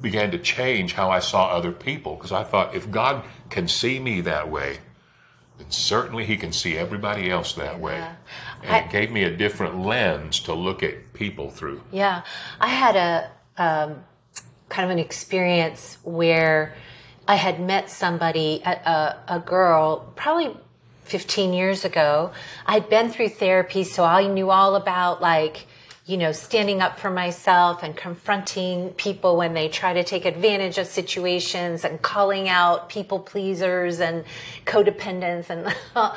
began 0.00 0.30
to 0.32 0.38
change 0.38 0.92
how 0.94 1.10
I 1.10 1.20
saw 1.20 1.46
other 1.48 1.72
people. 1.72 2.16
Because 2.16 2.32
I 2.32 2.44
thought, 2.44 2.74
if 2.74 2.90
God 2.90 3.24
can 3.48 3.68
see 3.68 3.98
me 3.98 4.20
that 4.22 4.50
way, 4.50 4.78
then 5.56 5.70
certainly 5.70 6.26
he 6.26 6.36
can 6.36 6.52
see 6.52 6.76
everybody 6.76 7.30
else 7.30 7.54
that 7.54 7.80
way. 7.80 7.94
Yeah. 7.98 8.14
And 8.62 8.72
I- 8.72 8.78
it 8.80 8.90
gave 8.90 9.10
me 9.12 9.22
a 9.22 9.34
different 9.34 9.80
lens 9.80 10.40
to 10.40 10.52
look 10.52 10.82
at 10.82 11.14
people 11.14 11.48
through. 11.50 11.82
Yeah, 11.90 12.22
I 12.60 12.68
had 12.68 12.96
a 12.96 13.30
um, 13.56 14.04
kind 14.68 14.84
of 14.84 14.90
an 14.90 14.98
experience 14.98 15.96
where 16.02 16.74
I 17.28 17.36
had 17.36 17.60
met 17.60 17.88
somebody, 17.88 18.60
a, 18.66 18.72
a, 18.72 19.36
a 19.36 19.40
girl, 19.40 20.12
probably 20.16 20.54
15 21.04 21.52
years 21.52 21.84
ago. 21.84 22.32
I'd 22.66 22.88
been 22.88 23.10
through 23.10 23.30
therapy, 23.30 23.84
so 23.84 24.04
I 24.04 24.26
knew 24.26 24.50
all 24.50 24.74
about 24.74 25.20
like, 25.20 25.66
you 26.06 26.16
know, 26.16 26.32
standing 26.32 26.82
up 26.82 26.98
for 26.98 27.10
myself 27.10 27.82
and 27.82 27.96
confronting 27.96 28.90
people 28.90 29.36
when 29.36 29.54
they 29.54 29.68
try 29.68 29.94
to 29.94 30.04
take 30.04 30.24
advantage 30.24 30.78
of 30.78 30.86
situations 30.86 31.84
and 31.84 32.00
calling 32.02 32.48
out 32.48 32.88
people 32.88 33.18
pleasers 33.20 34.00
and 34.00 34.24
codependents 34.66 35.48
and 35.50 35.74
all, 35.96 36.14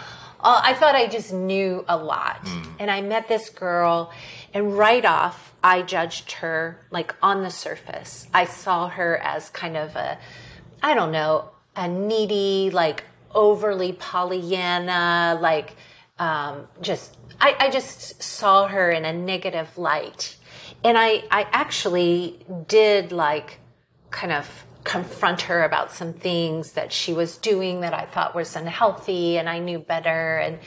I 0.63 0.73
thought 0.73 0.95
I 0.95 1.07
just 1.07 1.33
knew 1.33 1.85
a 1.87 1.97
lot. 1.97 2.43
Mm. 2.45 2.67
And 2.79 2.91
I 2.91 3.01
met 3.01 3.27
this 3.27 3.49
girl 3.49 4.11
and 4.53 4.77
right 4.77 5.05
off 5.05 5.53
I 5.63 5.81
judged 5.81 6.33
her 6.33 6.79
like 6.91 7.15
on 7.21 7.43
the 7.43 7.49
surface. 7.49 8.27
I 8.33 8.45
saw 8.45 8.89
her 8.89 9.17
as 9.17 9.49
kind 9.49 9.75
of 9.77 9.95
a 9.95 10.17
I 10.81 10.93
don't 10.93 11.11
know, 11.11 11.49
a 11.75 11.87
needy, 11.87 12.69
like 12.71 13.03
overly 13.33 13.93
Pollyanna, 13.93 15.37
like 15.41 15.75
um, 16.19 16.67
just 16.81 17.17
I, 17.39 17.55
I 17.59 17.69
just 17.69 18.21
saw 18.21 18.67
her 18.67 18.91
in 18.91 19.05
a 19.05 19.13
negative 19.13 19.77
light. 19.77 20.37
And 20.83 20.97
I, 20.97 21.23
I 21.31 21.47
actually 21.51 22.39
did 22.67 23.11
like 23.11 23.59
kind 24.09 24.31
of 24.31 24.65
confront 24.83 25.41
her 25.41 25.63
about 25.63 25.91
some 25.91 26.13
things 26.13 26.71
that 26.73 26.93
she 26.93 27.13
was 27.13 27.37
doing 27.37 27.81
that 27.81 27.93
I 27.93 28.05
thought 28.05 28.33
was 28.33 28.55
unhealthy 28.55 29.37
and 29.37 29.49
I 29.49 29.59
knew 29.59 29.79
better. 29.79 30.37
And, 30.37 30.59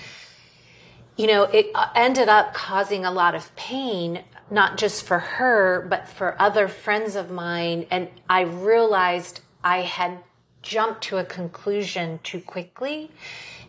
you 1.16 1.27
know, 1.27 1.44
it 1.44 1.70
uh, 1.75 1.88
ended 1.94 2.29
up 2.29 2.53
causing 2.53 3.05
a 3.05 3.11
lot 3.11 3.35
of 3.35 3.55
pain, 3.57 4.23
not 4.51 4.77
just 4.77 5.05
for 5.05 5.18
her, 5.18 5.87
but 5.88 6.07
for 6.09 6.40
other 6.40 6.68
friends 6.68 7.16
of 7.16 7.31
mine. 7.31 7.87
And 7.90 8.09
I 8.29 8.42
realized 8.42 9.40
I 9.64 9.79
had 9.79 10.18
jumped 10.62 11.03
to 11.05 11.18
a 11.18 11.25
conclusion 11.25 12.20
too 12.23 12.40
quickly. 12.40 13.11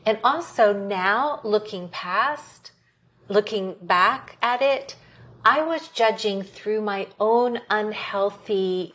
And 0.05 0.17
also 0.23 0.73
now 0.73 1.39
looking 1.43 1.89
past, 1.89 2.71
looking 3.27 3.75
back 3.81 4.37
at 4.41 4.61
it, 4.61 4.95
I 5.43 5.61
was 5.61 5.87
judging 5.89 6.43
through 6.43 6.81
my 6.81 7.07
own 7.19 7.59
unhealthy 7.69 8.93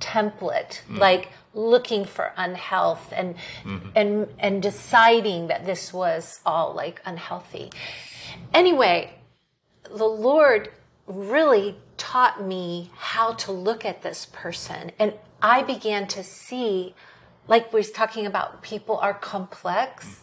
template, 0.00 0.82
mm-hmm. 0.82 0.98
like 0.98 1.30
looking 1.52 2.04
for 2.04 2.32
unhealth 2.36 3.12
and 3.14 3.34
mm-hmm. 3.64 3.88
and 3.96 4.28
and 4.38 4.62
deciding 4.62 5.48
that 5.48 5.66
this 5.66 5.92
was 5.92 6.40
all 6.46 6.72
like 6.74 7.02
unhealthy. 7.04 7.70
Anyway, 8.54 9.12
the 9.92 10.06
Lord 10.06 10.70
really 11.06 11.76
taught 11.96 12.42
me 12.42 12.90
how 12.96 13.32
to 13.32 13.52
look 13.52 13.84
at 13.84 14.02
this 14.02 14.26
person 14.32 14.92
and 14.98 15.12
I 15.42 15.62
began 15.62 16.06
to 16.08 16.22
see 16.22 16.94
like 17.50 17.72
we're 17.72 17.82
talking 17.82 18.26
about 18.26 18.62
people 18.62 18.98
are 18.98 19.14
complex. 19.14 20.20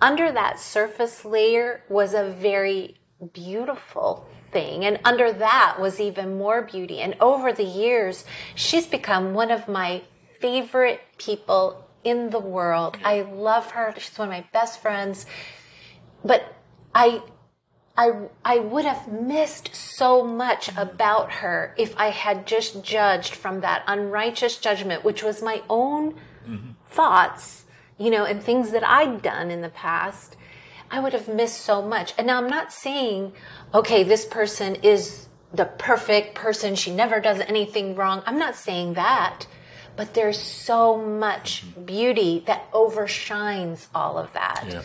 Under 0.00 0.30
that 0.30 0.60
surface 0.60 1.24
layer 1.24 1.82
was 1.88 2.14
a 2.14 2.30
very 2.30 2.96
beautiful 3.32 4.28
thing. 4.52 4.84
And 4.84 5.00
under 5.04 5.32
that 5.32 5.78
was 5.80 5.98
even 5.98 6.38
more 6.38 6.62
beauty. 6.62 7.00
And 7.00 7.16
over 7.20 7.52
the 7.52 7.64
years, 7.64 8.24
she's 8.54 8.86
become 8.86 9.34
one 9.34 9.50
of 9.50 9.66
my 9.66 10.02
favorite 10.40 11.00
people 11.18 11.84
in 12.04 12.30
the 12.30 12.38
world. 12.38 12.96
I 13.04 13.22
love 13.22 13.72
her. 13.72 13.92
She's 13.98 14.16
one 14.16 14.28
of 14.28 14.32
my 14.32 14.46
best 14.52 14.80
friends. 14.80 15.26
But 16.24 16.54
I 16.94 17.22
I, 17.98 18.12
I 18.44 18.60
would 18.60 18.84
have 18.84 19.10
missed 19.10 19.74
so 19.74 20.24
much 20.24 20.70
about 20.76 21.32
her 21.32 21.74
if 21.76 21.98
I 21.98 22.10
had 22.10 22.46
just 22.46 22.84
judged 22.84 23.34
from 23.34 23.60
that 23.62 23.82
unrighteous 23.88 24.58
judgment, 24.58 25.02
which 25.02 25.24
was 25.24 25.42
my 25.42 25.62
own 25.68 26.14
mm-hmm. 26.46 26.70
thoughts, 26.86 27.64
you 27.98 28.12
know, 28.12 28.24
and 28.24 28.40
things 28.40 28.70
that 28.70 28.88
I'd 28.88 29.20
done 29.20 29.50
in 29.50 29.62
the 29.62 29.68
past. 29.68 30.36
I 30.92 31.00
would 31.00 31.12
have 31.12 31.26
missed 31.26 31.60
so 31.60 31.82
much. 31.82 32.14
And 32.16 32.28
now 32.28 32.38
I'm 32.38 32.48
not 32.48 32.72
saying, 32.72 33.32
okay, 33.74 34.04
this 34.04 34.24
person 34.24 34.76
is 34.76 35.26
the 35.52 35.64
perfect 35.64 36.36
person. 36.36 36.76
She 36.76 36.94
never 36.94 37.18
does 37.18 37.40
anything 37.40 37.96
wrong. 37.96 38.22
I'm 38.26 38.38
not 38.38 38.54
saying 38.54 38.94
that. 38.94 39.48
But 39.96 40.14
there's 40.14 40.38
so 40.38 40.96
much 40.96 41.66
mm-hmm. 41.66 41.82
beauty 41.82 42.44
that 42.46 42.70
overshines 42.70 43.88
all 43.92 44.18
of 44.18 44.32
that 44.34 44.64
Yeah. 44.68 44.82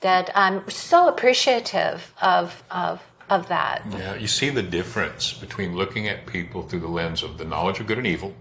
That 0.00 0.30
I'm 0.34 0.68
so 0.70 1.08
appreciative 1.08 2.12
of 2.20 2.62
of 2.70 3.02
of 3.28 3.48
that. 3.48 3.82
Yeah, 3.90 4.14
you 4.14 4.28
see 4.28 4.50
the 4.50 4.62
difference 4.62 5.32
between 5.32 5.74
looking 5.76 6.06
at 6.06 6.26
people 6.26 6.62
through 6.62 6.80
the 6.80 6.88
lens 6.88 7.22
of 7.22 7.38
the 7.38 7.44
knowledge 7.44 7.80
of 7.80 7.86
good 7.86 7.98
and 7.98 8.06
evil 8.06 8.34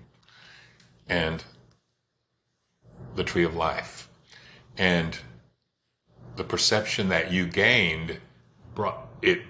and 1.09 1.43
the 3.15 3.23
tree 3.23 3.43
of 3.43 3.55
life. 3.55 4.09
And 4.77 5.17
the 6.35 6.43
perception 6.43 7.09
that 7.09 7.31
you 7.31 7.47
gained 7.47 8.19
brought 8.75 9.07
it 9.21 9.41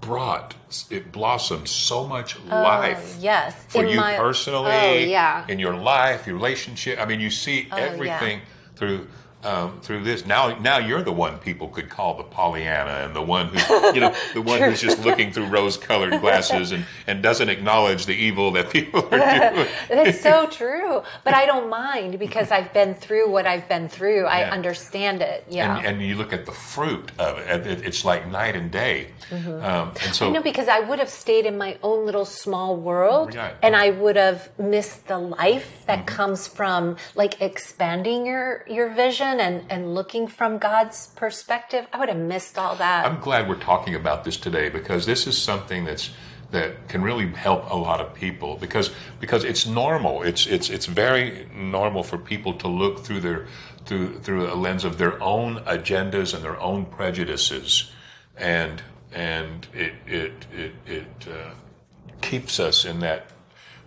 brought, 0.00 0.54
it 0.90 1.10
blossomed 1.12 1.66
so 1.66 2.06
much 2.06 2.36
oh, 2.36 2.62
life. 2.62 3.16
Oh, 3.16 3.22
yes. 3.22 3.54
For 3.68 3.82
In 3.82 3.88
you 3.90 3.96
my- 3.96 4.16
oh, 4.16 4.20
personally, 4.20 4.70
Oh, 4.70 4.94
yeah. 4.94 5.46
in 5.48 5.58
your 5.58 5.74
life, 5.74 6.26
your 6.26 6.36
relationship. 6.36 7.00
I 7.00 7.06
mean, 7.06 7.20
you 7.20 7.30
see 7.30 7.68
Oh, 7.72 7.76
yeah. 7.78 7.82
everything 7.84 8.40
through 8.76 9.08
um, 9.44 9.80
through 9.80 10.02
this. 10.04 10.24
Now, 10.26 10.58
now 10.58 10.78
you're 10.78 11.02
the 11.02 11.12
one 11.12 11.38
people 11.38 11.68
could 11.68 11.88
call 11.88 12.16
the 12.16 12.24
Pollyanna, 12.24 13.04
and 13.04 13.14
the 13.14 13.22
one 13.22 13.48
who, 13.48 13.94
you 13.94 14.00
know, 14.00 14.14
the 14.32 14.42
one 14.42 14.60
who's 14.60 14.80
just 14.80 15.04
looking 15.04 15.32
through 15.32 15.46
rose-colored 15.46 16.20
glasses 16.20 16.72
and 16.72 16.84
and 17.06 17.22
doesn't 17.22 17.48
acknowledge 17.48 18.06
the 18.06 18.14
evil 18.14 18.50
that 18.52 18.70
people 18.70 19.00
are 19.12 19.50
doing. 19.54 19.68
That's 19.88 20.20
so 20.20 20.46
true. 20.46 21.02
But 21.24 21.34
I 21.34 21.46
don't 21.46 21.68
mind 21.70 22.18
because 22.18 22.50
I've 22.50 22.72
been 22.72 22.94
through 22.94 23.30
what 23.30 23.46
I've 23.46 23.68
been 23.68 23.88
through. 23.88 24.26
I 24.26 24.40
Yeah. 24.40 24.50
understand 24.52 25.22
it. 25.22 25.44
Yeah. 25.48 25.76
And, 25.78 25.86
and 25.86 26.02
you 26.02 26.14
look 26.16 26.32
at 26.32 26.46
the 26.46 26.52
fruit 26.52 27.12
of 27.18 27.38
it, 27.38 27.66
it- 27.66 27.84
it's 27.84 28.04
like 28.04 28.26
night 28.28 28.56
and 28.56 28.70
day. 28.70 29.08
Um, 29.30 29.40
and 29.42 30.14
so, 30.14 30.24
Mm-hmm. 30.24 30.24
I 30.24 30.28
know 30.30 30.42
because 30.42 30.68
I 30.68 30.80
would 30.80 30.98
have 30.98 31.08
stayed 31.10 31.44
in 31.46 31.58
my 31.58 31.76
own 31.82 32.06
little 32.06 32.24
small 32.24 32.76
world 32.76 33.34
Right. 33.34 33.54
and 33.62 33.74
I 33.76 33.90
would 33.90 34.16
have 34.16 34.48
missed 34.58 35.06
the 35.06 35.18
life 35.18 35.84
that 35.86 35.94
Mm-hmm. 36.06 36.16
comes 36.16 36.48
from 36.48 36.96
like 37.14 37.40
expanding 37.42 38.26
your 38.26 38.64
your 38.68 38.88
vision 38.90 39.33
and 39.40 39.64
and 39.70 39.94
looking 39.94 40.26
from 40.26 40.58
God's 40.58 41.08
perspective. 41.08 41.86
I 41.92 41.98
would 41.98 42.08
have 42.08 42.18
missed 42.18 42.58
all 42.58 42.76
that. 42.76 43.06
I'm 43.06 43.20
glad 43.20 43.48
we're 43.48 43.56
talking 43.56 43.94
about 43.94 44.24
this 44.24 44.36
today 44.36 44.68
because 44.68 45.06
this 45.06 45.26
is 45.26 45.40
something 45.40 45.84
that's 45.84 46.10
that 46.54 46.88
can 46.88 47.02
really 47.02 47.26
help 47.32 47.68
a 47.70 47.76
lot 47.76 48.00
of 48.00 48.14
people 48.14 48.56
because 48.56 48.90
because 49.20 49.44
it's 49.44 49.66
normal. 49.66 50.22
It's 50.22 50.46
it's 50.46 50.70
it's 50.70 50.86
very 50.86 51.48
normal 51.54 52.02
for 52.02 52.16
people 52.16 52.54
to 52.54 52.68
look 52.68 53.04
through 53.04 53.20
their 53.20 53.46
through 53.84 54.20
through 54.20 54.52
a 54.52 54.54
lens 54.54 54.84
of 54.84 54.96
their 54.98 55.22
own 55.22 55.56
agendas 55.64 56.34
and 56.34 56.42
their 56.42 56.58
own 56.60 56.86
prejudices, 56.86 57.92
and 58.36 58.82
and 59.12 59.66
it 59.74 59.94
it 60.06 60.46
it 60.52 60.72
it 60.86 61.28
uh, 61.28 61.50
keeps 62.22 62.58
us 62.58 62.84
in 62.84 63.00
that 63.00 63.30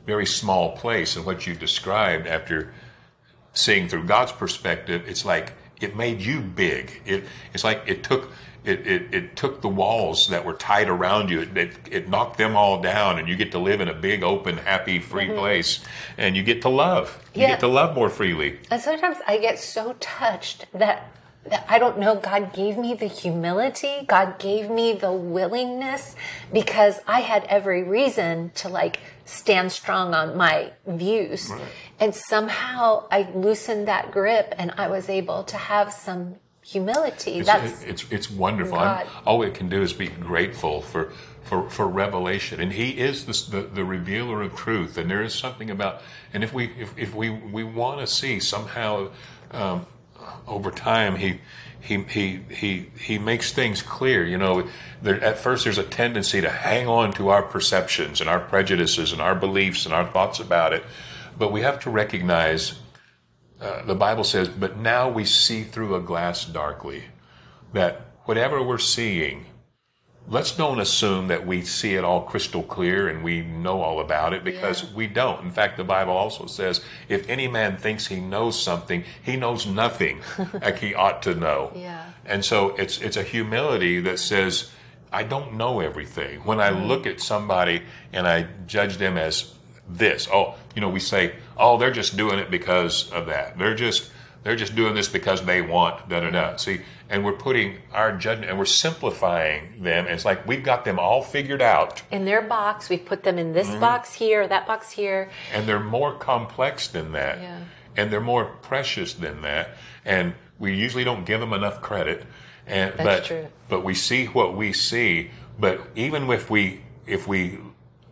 very 0.06 0.26
small 0.26 0.76
place. 0.78 1.16
And 1.16 1.26
what 1.26 1.48
you 1.48 1.56
described 1.56 2.28
after 2.28 2.74
seeing 3.58 3.88
through 3.88 4.06
God's 4.06 4.32
perspective, 4.32 5.04
it's 5.08 5.26
like 5.26 5.54
it 5.82 5.96
made 5.96 6.22
you 6.22 6.42
big. 6.42 7.02
It, 7.06 7.24
it's 7.54 7.64
like 7.64 7.84
it 7.86 8.04
took 8.04 8.32
it, 8.64 8.86
it, 8.86 9.14
it 9.14 9.36
took 9.38 9.62
the 9.62 9.70
walls 9.70 10.28
that 10.28 10.44
were 10.44 10.54
tight 10.54 10.90
around 10.90 11.30
you. 11.30 11.42
It, 11.56 11.76
it, 11.90 12.10
knocked 12.10 12.38
them 12.38 12.58
all 12.58 12.82
down, 12.82 13.18
and 13.18 13.28
you 13.28 13.38
get 13.38 13.52
to 13.54 13.60
live 13.60 13.80
in 13.80 13.88
a 13.88 13.94
big, 13.94 14.24
open, 14.24 14.58
happy, 14.58 15.00
free 15.00 15.28
mm-hmm. 15.28 15.38
place, 15.38 15.80
and 16.18 16.36
you 16.36 16.44
get 16.44 16.62
to 16.64 16.70
love. 16.70 17.18
You 17.34 17.44
Yeah. 17.44 17.48
get 17.52 17.62
to 17.62 17.68
love 17.70 17.96
more 17.96 18.10
freely. 18.10 18.60
And 18.70 18.82
sometimes 18.82 19.20
I 19.26 19.38
get 19.38 19.58
so 19.58 19.96
touched 20.02 20.66
that, 20.74 21.12
that 21.46 21.66
I 21.70 21.80
don't 21.80 21.98
know, 21.98 22.16
God 22.16 22.52
gave 22.52 22.78
me 22.78 22.94
the 22.94 23.08
humility, 23.08 24.04
God 24.06 24.38
gave 24.38 24.70
me 24.70 24.92
the 24.92 25.14
willingness 25.14 26.18
because 26.52 27.00
I 27.08 27.22
had 27.22 27.46
every 27.46 27.84
reason 27.84 28.52
to 28.56 28.68
like 28.68 29.00
stand 29.28 29.72
strong 29.72 30.14
on 30.14 30.38
my 30.38 30.72
views. 30.86 31.52
And 32.00 32.16
somehow 32.16 33.04
I 33.12 33.30
loosened 33.34 33.88
that 33.88 34.12
grip 34.12 34.56
and 34.58 34.74
I 34.78 34.88
was 34.88 35.10
able 35.10 35.44
to 35.44 35.58
have 35.58 35.94
some 35.94 36.36
humility. 36.66 37.40
It's, 37.40 37.48
That's 37.48 37.84
it's, 37.84 38.06
it's 38.12 38.32
wonderful. 38.32 38.78
All 39.26 39.38
we 39.38 39.52
can 39.52 39.70
do 39.70 39.82
is 39.82 39.94
be 39.94 40.08
grateful 40.08 40.82
for, 40.82 41.12
for, 41.44 41.70
for 41.70 41.88
revelation. 41.88 42.60
And 42.60 42.74
He 42.74 42.98
is 43.00 43.26
the, 43.26 43.58
the, 43.58 43.68
the 43.68 43.86
revealer 43.86 44.42
of 44.42 44.56
truth. 44.56 44.98
And 44.98 45.12
there 45.12 45.24
is 45.24 45.34
something 45.34 45.70
about, 45.70 46.02
and 46.34 46.44
if 46.44 46.54
we, 46.54 46.72
if, 46.78 46.98
if 46.98 47.14
we, 47.14 47.30
we 47.30 47.64
want 47.64 48.00
to 48.00 48.08
see 48.08 48.40
somehow, 48.40 49.10
um, 49.52 49.86
over 50.48 50.72
time, 50.72 51.18
He, 51.18 51.40
he, 51.80 52.04
he, 52.04 52.40
he, 52.50 52.90
he 53.00 53.20
makes 53.20 53.54
things 53.54 53.82
clear. 53.82 54.26
You 54.26 54.38
know, 54.38 54.68
there, 55.02 55.24
at 55.24 55.38
first 55.38 55.64
there's 55.64 55.78
a 55.78 55.84
tendency 55.84 56.42
to 56.42 56.50
hang 56.50 56.88
on 56.88 57.14
to 57.14 57.30
our 57.30 57.44
perceptions 57.44 58.20
and 58.20 58.30
our 58.30 58.40
prejudices 58.40 59.14
and 59.14 59.22
our 59.22 59.36
beliefs 59.36 59.86
and 59.86 59.94
our 59.94 60.06
thoughts 60.06 60.40
about 60.40 60.74
it. 60.74 60.84
But 61.38 61.52
we 61.52 61.62
have 61.62 61.80
to 61.82 61.90
recognize 61.90 62.80
uh, 63.62 63.84
the 63.86 63.96
Bible 63.96 64.24
says, 64.24 64.50
but 64.50 64.78
now 64.78 65.10
we 65.10 65.26
see 65.26 65.64
through 65.64 65.96
a 65.96 66.02
glass 66.02 66.46
darkly. 66.46 67.06
That 67.74 68.02
whatever 68.26 68.62
we're 68.62 68.78
seeing, 68.78 69.46
let's 70.30 70.52
don't 70.52 70.80
assume 70.80 71.28
that 71.28 71.48
we 71.48 71.62
see 71.62 71.96
it 71.96 72.04
all 72.04 72.22
crystal 72.22 72.64
clear 72.64 73.08
and 73.08 73.24
we 73.24 73.42
know 73.42 73.82
all 73.82 74.00
about 74.02 74.34
it 74.34 74.44
because 74.44 74.84
Yeah. 74.84 74.90
we 74.94 75.08
don't. 75.08 75.44
In 75.44 75.52
fact, 75.52 75.78
the 75.78 75.84
Bible 75.84 76.14
also 76.14 76.48
says, 76.48 76.82
if 77.08 77.28
any 77.30 77.48
man 77.48 77.78
thinks 77.78 78.08
he 78.08 78.20
knows 78.20 78.62
something, 78.62 79.04
he 79.24 79.38
knows 79.38 79.66
nothing 79.66 80.22
like 80.54 80.80
he 80.80 80.94
ought 80.94 81.22
to 81.24 81.34
know. 81.34 81.72
Yeah. 81.76 82.04
And 82.26 82.44
so 82.44 82.76
it's 82.76 83.00
it's 83.00 83.18
a 83.18 83.24
humility 83.24 84.02
that 84.02 84.20
says, 84.20 84.70
I 85.14 85.24
don't 85.24 85.54
know 85.54 85.80
everything. 85.80 86.42
When 86.42 86.60
I 86.60 86.70
look 86.72 87.04
mm. 87.04 87.12
at 87.12 87.22
somebody 87.22 87.84
and 88.12 88.28
I 88.28 88.48
judge 88.68 88.98
them 88.98 89.18
as 89.18 89.54
this, 89.88 90.28
oh, 90.34 90.56
you 90.76 90.82
know, 90.82 90.90
we 90.90 91.00
say, 91.00 91.36
oh, 91.56 91.78
they're 91.78 91.92
just 91.92 92.18
doing 92.18 92.40
it 92.40 92.52
because 92.52 93.10
of 93.12 93.28
that. 93.28 93.58
They're 93.58 93.76
just 93.76 94.12
they're 94.44 94.56
just 94.56 94.76
doing 94.76 94.96
this 94.96 95.08
because 95.10 95.44
they 95.46 95.62
want 95.62 96.08
da 96.10 96.20
da 96.22 96.30
da. 96.30 96.56
See, 96.58 96.82
and 97.10 97.24
we're 97.26 97.34
putting 97.34 97.78
our 97.94 98.16
judgment 98.18 98.50
and 98.50 98.58
we're 98.60 98.66
simplifying 98.66 99.84
them. 99.84 100.06
And 100.06 100.14
it's 100.14 100.26
like 100.26 100.48
we've 100.48 100.64
got 100.64 100.86
them 100.86 101.00
all 101.00 101.22
figured 101.22 101.62
out, 101.62 102.02
in 102.12 102.26
their 102.26 102.42
box. 102.42 102.90
We've 102.90 103.06
put 103.06 103.24
them 103.24 103.38
in 103.38 103.54
this 103.54 103.68
Mm-hmm. 103.68 103.80
box 103.80 104.14
here, 104.14 104.48
that 104.48 104.68
box 104.68 104.92
here. 104.92 105.30
and 105.54 105.68
they're 105.68 105.80
more 105.80 106.14
complex 106.18 106.88
than 106.88 107.12
that, 107.14 107.40
Yeah. 107.42 107.60
and 107.96 108.12
they're 108.12 108.22
more 108.22 108.46
precious 108.46 109.14
than 109.14 109.42
that. 109.42 109.70
And 110.06 110.34
we 110.60 110.74
usually 110.76 111.04
don't 111.04 111.26
give 111.26 111.40
them 111.40 111.54
enough 111.54 111.82
credit. 111.82 112.26
And 112.66 112.94
That's 112.94 113.04
but 113.04 113.26
true. 113.26 113.48
but 113.70 113.84
we 113.84 113.94
see 113.94 114.26
what 114.26 114.56
we 114.58 114.74
see. 114.74 115.32
But 115.60 115.82
even 115.96 116.30
if 116.32 116.50
we 116.50 116.82
if 117.06 117.28
we 117.28 117.60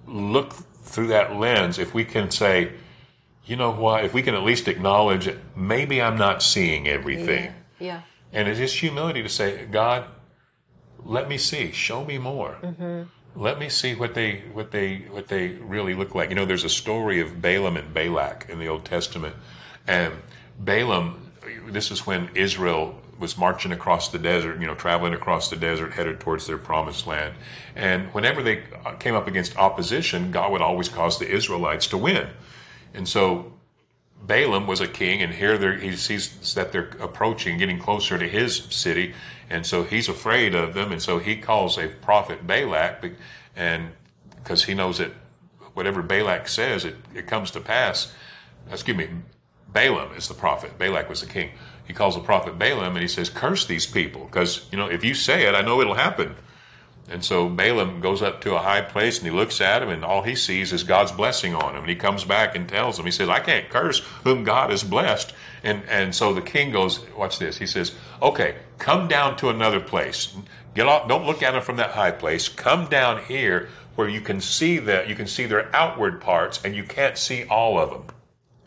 look 0.07 0.53
through 0.53 1.07
that 1.07 1.35
lens, 1.35 1.77
if 1.79 1.93
we 1.93 2.05
can 2.05 2.31
say, 2.31 2.71
you 3.45 3.55
know 3.55 3.71
what, 3.71 4.03
if 4.05 4.13
we 4.13 4.21
can 4.21 4.35
at 4.35 4.43
least 4.43 4.67
acknowledge 4.67 5.25
that 5.25 5.37
maybe 5.55 6.01
I'm 6.01 6.17
not 6.17 6.41
seeing 6.41 6.87
everything. 6.87 7.53
Yeah. 7.79 8.01
And 8.33 8.47
it 8.47 8.59
is 8.59 8.73
humility 8.73 9.21
to 9.21 9.29
say, 9.29 9.65
God, 9.65 10.05
let 11.03 11.29
me 11.29 11.37
see, 11.37 11.71
show 11.71 12.03
me 12.03 12.17
more. 12.17 12.57
Mm-hmm. 12.61 13.03
Let 13.35 13.59
me 13.59 13.69
see 13.69 13.95
what 13.95 14.13
they 14.13 14.43
what 14.53 14.71
they 14.71 14.99
what 15.11 15.27
they 15.27 15.49
really 15.49 15.93
look 15.93 16.15
like. 16.15 16.29
You 16.29 16.35
know, 16.35 16.45
there's 16.45 16.63
a 16.63 16.69
story 16.69 17.19
of 17.19 17.41
Balaam 17.41 17.75
and 17.75 17.93
Balak 17.93 18.47
in 18.49 18.59
the 18.59 18.67
Old 18.67 18.85
Testament, 18.85 19.35
and 19.87 20.13
Balaam. 20.57 21.31
This 21.67 21.91
is 21.91 22.07
when 22.07 22.29
Israel 22.33 22.99
was 23.19 23.37
marching 23.37 23.71
across 23.71 24.09
the 24.09 24.19
desert, 24.19 24.59
you 24.59 24.67
know, 24.67 24.75
traveling 24.75 25.13
across 25.13 25.49
the 25.49 25.55
desert, 25.55 25.93
headed 25.93 26.19
towards 26.19 26.47
their 26.47 26.57
promised 26.57 27.07
land. 27.07 27.35
And 27.75 28.13
whenever 28.13 28.41
they 28.41 28.63
came 28.99 29.15
up 29.15 29.27
against 29.27 29.57
opposition, 29.57 30.31
God 30.31 30.51
would 30.51 30.61
always 30.61 30.89
cause 30.89 31.19
the 31.19 31.29
Israelites 31.29 31.87
to 31.87 31.97
win. 31.97 32.27
And 32.95 33.07
so 33.07 33.53
Balaam 34.21 34.67
was 34.67 34.81
a 34.81 34.87
king, 34.87 35.21
and 35.21 35.33
here 35.33 35.77
he 35.77 35.95
sees 35.95 36.53
that 36.55 36.71
they're 36.71 36.89
approaching, 36.99 37.57
getting 37.57 37.79
closer 37.79 38.17
to 38.17 38.27
his 38.27 38.57
city, 38.69 39.13
and 39.49 39.65
so 39.65 39.83
he's 39.83 40.09
afraid 40.09 40.55
of 40.55 40.73
them, 40.73 40.91
and 40.91 41.01
so 41.01 41.19
he 41.19 41.35
calls 41.35 41.77
a 41.77 41.87
prophet 41.87 42.47
Balak, 42.47 43.11
and 43.55 43.91
because 44.35 44.63
he 44.63 44.73
knows 44.73 44.97
that 44.97 45.11
whatever 45.73 46.01
Balak 46.01 46.47
says, 46.47 46.85
it, 46.85 46.95
it 47.13 47.27
comes 47.27 47.51
to 47.51 47.59
pass. 47.59 48.13
Excuse 48.71 48.97
me, 48.97 49.09
Balaam 49.71 50.15
is 50.15 50.27
the 50.27 50.33
prophet. 50.33 50.77
Balak 50.79 51.09
was 51.09 51.21
the 51.21 51.27
king. 51.27 51.51
He 51.85 51.93
calls 51.93 52.15
the 52.15 52.21
prophet 52.21 52.57
Balaam, 52.57 52.95
and 52.95 53.01
he 53.01 53.07
says, 53.07 53.29
"Curse 53.29 53.67
these 53.67 53.85
people, 53.85 54.25
because 54.25 54.65
you 54.71 54.77
know 54.77 54.87
if 54.87 55.03
you 55.03 55.13
say 55.13 55.45
it, 55.47 55.53
I 55.53 55.61
know 55.61 55.81
it'll 55.81 55.93
happen." 55.93 56.35
And 57.07 57.23
so 57.23 57.47
Balaam 57.47 58.01
goes 58.01 58.23
up 58.23 58.41
to 58.41 58.55
a 58.55 58.59
high 58.59 58.81
place 58.81 59.19
and 59.19 59.27
he 59.27 59.31
looks 59.31 59.61
at 59.61 59.83
him, 59.83 59.89
and 59.89 60.03
all 60.03 60.23
he 60.23 60.35
sees 60.35 60.73
is 60.73 60.83
God's 60.83 61.11
blessing 61.11 61.53
on 61.53 61.75
him. 61.75 61.81
And 61.81 61.89
he 61.89 61.95
comes 61.95 62.23
back 62.23 62.55
and 62.55 62.67
tells 62.67 62.97
him, 62.97 63.05
he 63.05 63.11
says, 63.11 63.29
I 63.29 63.39
can't 63.39 63.69
curse 63.69 63.99
whom 64.23 64.43
God 64.43 64.71
has 64.71 64.83
blessed. 64.83 65.33
And, 65.63 65.83
and 65.87 66.15
so 66.15 66.33
the 66.33 66.41
king 66.41 66.71
goes, 66.71 66.99
watch 67.11 67.37
this. 67.37 67.57
He 67.57 67.67
says, 67.67 67.93
okay, 68.21 68.55
come 68.79 69.07
down 69.07 69.37
to 69.37 69.49
another 69.49 69.79
place. 69.79 70.35
Get 70.73 70.87
off, 70.87 71.07
don't 71.07 71.25
look 71.25 71.43
at 71.43 71.53
him 71.53 71.61
from 71.61 71.77
that 71.77 71.91
high 71.91 72.11
place. 72.11 72.49
Come 72.49 72.87
down 72.87 73.23
here 73.23 73.69
where 73.95 74.09
you 74.09 74.21
can 74.21 74.41
see 74.41 74.77
that, 74.79 75.07
you 75.07 75.15
can 75.15 75.27
see 75.27 75.45
their 75.45 75.73
outward 75.75 76.19
parts 76.19 76.59
and 76.65 76.75
you 76.75 76.83
can't 76.83 77.17
see 77.17 77.45
all 77.45 77.79
of 77.79 77.91
them. 77.91 78.03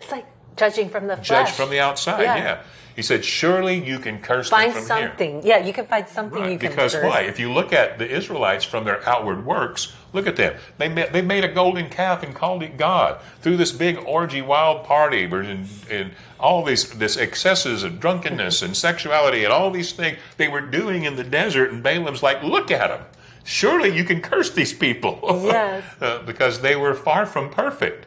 It's 0.01 0.11
like 0.11 0.27
judging 0.57 0.89
from 0.89 1.07
the 1.07 1.17
Judge 1.17 1.51
from 1.51 1.71
the 1.71 1.81
outside, 1.81 2.23
Yeah. 2.23 2.37
yeah. 2.37 2.63
He 2.99 3.03
said, 3.03 3.25
surely 3.25 3.79
you 3.79 4.01
can 4.01 4.19
curse 4.19 4.49
Find 4.49 4.75
them 4.75 4.83
from 4.83 4.97
here. 4.99 5.07
something. 5.11 5.47
Yeah, 5.47 5.59
you 5.59 5.73
can 5.73 5.87
find 5.87 6.09
something 6.09 6.41
Right, 6.43 6.51
you 6.51 6.59
can 6.59 6.71
curse. 6.71 6.95
because 6.95 6.95
curse. 6.95 7.05
why? 7.05 7.21
If 7.21 7.39
you 7.39 7.53
look 7.53 7.73
at 7.73 7.97
the 7.97 8.11
Israelites 8.11 8.65
from 8.65 8.83
their 8.83 9.09
outward 9.09 9.47
works, 9.47 9.93
look 10.13 10.27
at 10.27 10.35
them. 10.35 10.57
They 10.79 10.89
made, 10.89 11.13
they 11.13 11.23
made 11.23 11.45
a 11.45 11.49
golden 11.49 11.91
calf 11.91 12.25
and 12.25 12.35
called 12.35 12.65
it 12.65 12.77
God 12.77 13.21
through 13.41 13.57
this 13.57 13.71
big 13.71 13.99
orgy, 13.99 14.43
wild 14.43 14.83
party, 14.83 15.23
and, 15.27 15.69
and 15.89 16.11
all 16.41 16.65
these 16.65 16.91
this 16.91 17.17
excesses 17.17 17.85
of 17.85 18.01
drunkenness 18.01 18.63
and 18.63 18.77
sexuality 18.77 19.45
and 19.45 19.53
all 19.53 19.71
these 19.71 19.93
things 19.93 20.19
they 20.37 20.49
were 20.49 20.61
doing 20.61 21.05
in 21.05 21.15
the 21.15 21.23
desert. 21.23 21.71
And 21.71 21.85
Balaam's 21.85 22.25
like, 22.25 22.43
look 22.43 22.73
at 22.73 22.89
them. 22.89 23.07
Surely 23.45 23.97
you 23.97 24.03
can 24.03 24.21
curse 24.21 24.51
these 24.51 24.73
people. 24.73 25.21
Yes. 25.45 25.85
Uh, 26.01 26.19
because 26.27 26.63
they 26.63 26.75
were 26.75 26.95
far 26.95 27.27
from 27.27 27.49
perfect. 27.51 28.07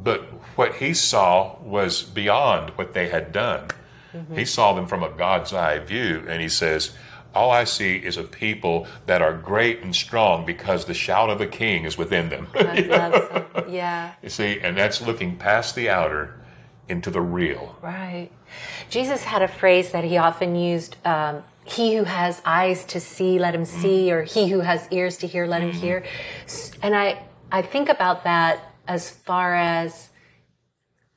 But 0.00 0.20
what 0.56 0.76
he 0.76 0.94
saw 0.94 1.58
was 1.62 2.04
beyond 2.04 2.70
what 2.76 2.94
they 2.94 3.08
had 3.08 3.32
done. 3.32 3.66
He 4.34 4.44
saw 4.44 4.72
them 4.72 4.86
from 4.86 5.02
a 5.02 5.10
God's 5.10 5.52
eye 5.52 5.78
view, 5.78 6.24
and 6.28 6.40
he 6.40 6.48
says, 6.48 6.92
all 7.34 7.50
I 7.50 7.64
see 7.64 7.96
is 7.96 8.16
a 8.16 8.24
people 8.24 8.86
that 9.06 9.22
are 9.22 9.32
great 9.32 9.80
and 9.82 9.94
strong 9.94 10.46
because 10.46 10.86
the 10.86 10.94
shout 10.94 11.30
of 11.30 11.40
a 11.40 11.46
king 11.46 11.84
is 11.84 11.98
within 11.98 12.30
them. 12.30 12.48
So. 12.54 13.64
Yeah. 13.68 14.14
you 14.22 14.28
see, 14.28 14.60
and 14.60 14.76
that's 14.76 15.00
looking 15.00 15.36
past 15.36 15.74
the 15.74 15.90
outer 15.90 16.40
into 16.88 17.10
the 17.10 17.20
real. 17.20 17.76
Right. 17.82 18.30
Jesus 18.88 19.24
had 19.24 19.42
a 19.42 19.48
phrase 19.48 19.92
that 19.92 20.04
he 20.04 20.16
often 20.16 20.56
used 20.56 20.96
um, 21.04 21.44
he 21.64 21.96
who 21.96 22.04
has 22.04 22.40
eyes 22.44 22.84
to 22.86 23.00
see, 23.00 23.38
let 23.38 23.54
him 23.54 23.66
see, 23.66 24.10
or 24.10 24.22
he 24.22 24.48
who 24.48 24.60
has 24.60 24.88
ears 24.90 25.18
to 25.18 25.26
hear, 25.26 25.46
let 25.46 25.60
him 25.60 25.70
hear. 25.70 26.02
And 26.82 26.94
I, 26.96 27.22
I 27.52 27.60
think 27.60 27.90
about 27.90 28.24
that 28.24 28.72
as 28.86 29.10
far 29.10 29.54
as 29.54 30.07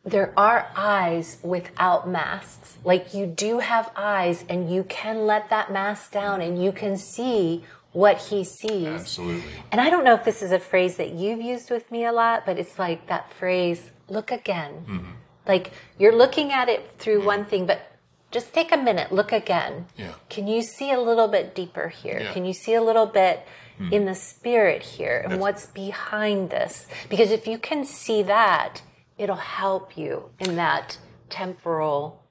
there 0.03 0.33
are 0.37 0.71
eyes 0.75 1.37
without 1.43 2.09
masks. 2.09 2.77
Like 2.83 3.13
you 3.13 3.25
do 3.25 3.59
have 3.59 3.91
eyes 3.95 4.43
and 4.49 4.71
you 4.71 4.83
can 4.83 5.27
let 5.27 5.49
that 5.49 5.71
mask 5.71 6.11
down 6.11 6.41
and 6.41 6.61
you 6.61 6.71
can 6.71 6.97
see 6.97 7.63
what 7.91 8.17
he 8.17 8.43
sees. 8.43 8.87
Absolutely. 8.87 9.43
And 9.71 9.79
I 9.79 9.89
don't 9.89 10.03
know 10.03 10.15
if 10.15 10.25
this 10.25 10.41
is 10.41 10.51
a 10.51 10.59
phrase 10.59 10.97
that 10.97 11.11
you've 11.11 11.41
used 11.41 11.69
with 11.69 11.91
me 11.91 12.05
a 12.05 12.11
lot, 12.11 12.45
but 12.45 12.57
it's 12.57 12.79
like 12.79 13.07
that 13.07 13.31
phrase, 13.33 13.91
look 14.07 14.31
again. 14.31 14.85
Mm-hmm. 14.87 15.11
Like 15.47 15.71
you're 15.99 16.15
looking 16.15 16.51
at 16.51 16.69
it 16.69 16.93
through 16.97 17.19
mm-hmm. 17.19 17.27
one 17.27 17.45
thing, 17.45 17.65
but 17.65 17.91
just 18.31 18.53
take 18.53 18.71
a 18.71 18.77
minute, 18.77 19.11
look 19.11 19.31
again. 19.31 19.87
Yeah. 19.97 20.13
Can 20.29 20.47
you 20.47 20.61
see 20.61 20.91
a 20.91 20.99
little 20.99 21.27
bit 21.27 21.53
deeper 21.53 21.89
here? 21.89 22.21
Yeah. 22.21 22.33
Can 22.33 22.45
you 22.45 22.53
see 22.53 22.73
a 22.73 22.81
little 22.81 23.05
bit 23.05 23.45
hmm. 23.77 23.91
in 23.91 24.05
the 24.05 24.15
spirit 24.15 24.81
here 24.81 25.25
and 25.29 25.39
what's 25.39 25.65
behind 25.65 26.49
this? 26.49 26.87
Because 27.09 27.29
if 27.29 27.45
you 27.45 27.57
can 27.57 27.83
see 27.83 28.23
that, 28.23 28.81
it'll 29.21 29.35
help 29.35 29.95
you 29.95 30.31
in 30.39 30.55
that 30.55 30.97
temporal. 31.29 32.23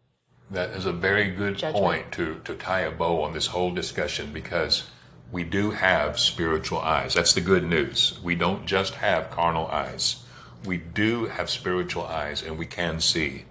That 0.50 0.70
is 0.70 0.86
a 0.86 0.92
very 0.92 1.30
good 1.30 1.56
Judgment. 1.56 1.84
point 1.84 2.12
to, 2.12 2.40
to 2.44 2.56
tie 2.56 2.80
a 2.80 2.90
bow 2.90 3.22
on 3.22 3.32
this 3.32 3.46
whole 3.46 3.70
discussion 3.70 4.32
because 4.32 4.90
we 5.30 5.44
do 5.44 5.70
have 5.70 6.18
spiritual 6.18 6.80
eyes. 6.80 7.14
That's 7.14 7.32
the 7.32 7.40
good 7.40 7.62
news. 7.62 8.18
We 8.24 8.34
don't 8.34 8.66
just 8.66 8.94
have 8.96 9.30
carnal 9.30 9.68
eyes. 9.68 10.24
We 10.64 10.78
do 10.78 11.26
have 11.26 11.48
spiritual 11.48 12.06
eyes 12.06 12.42
and 12.42 12.58
we 12.58 12.66
can 12.66 13.00
see. 13.00 13.44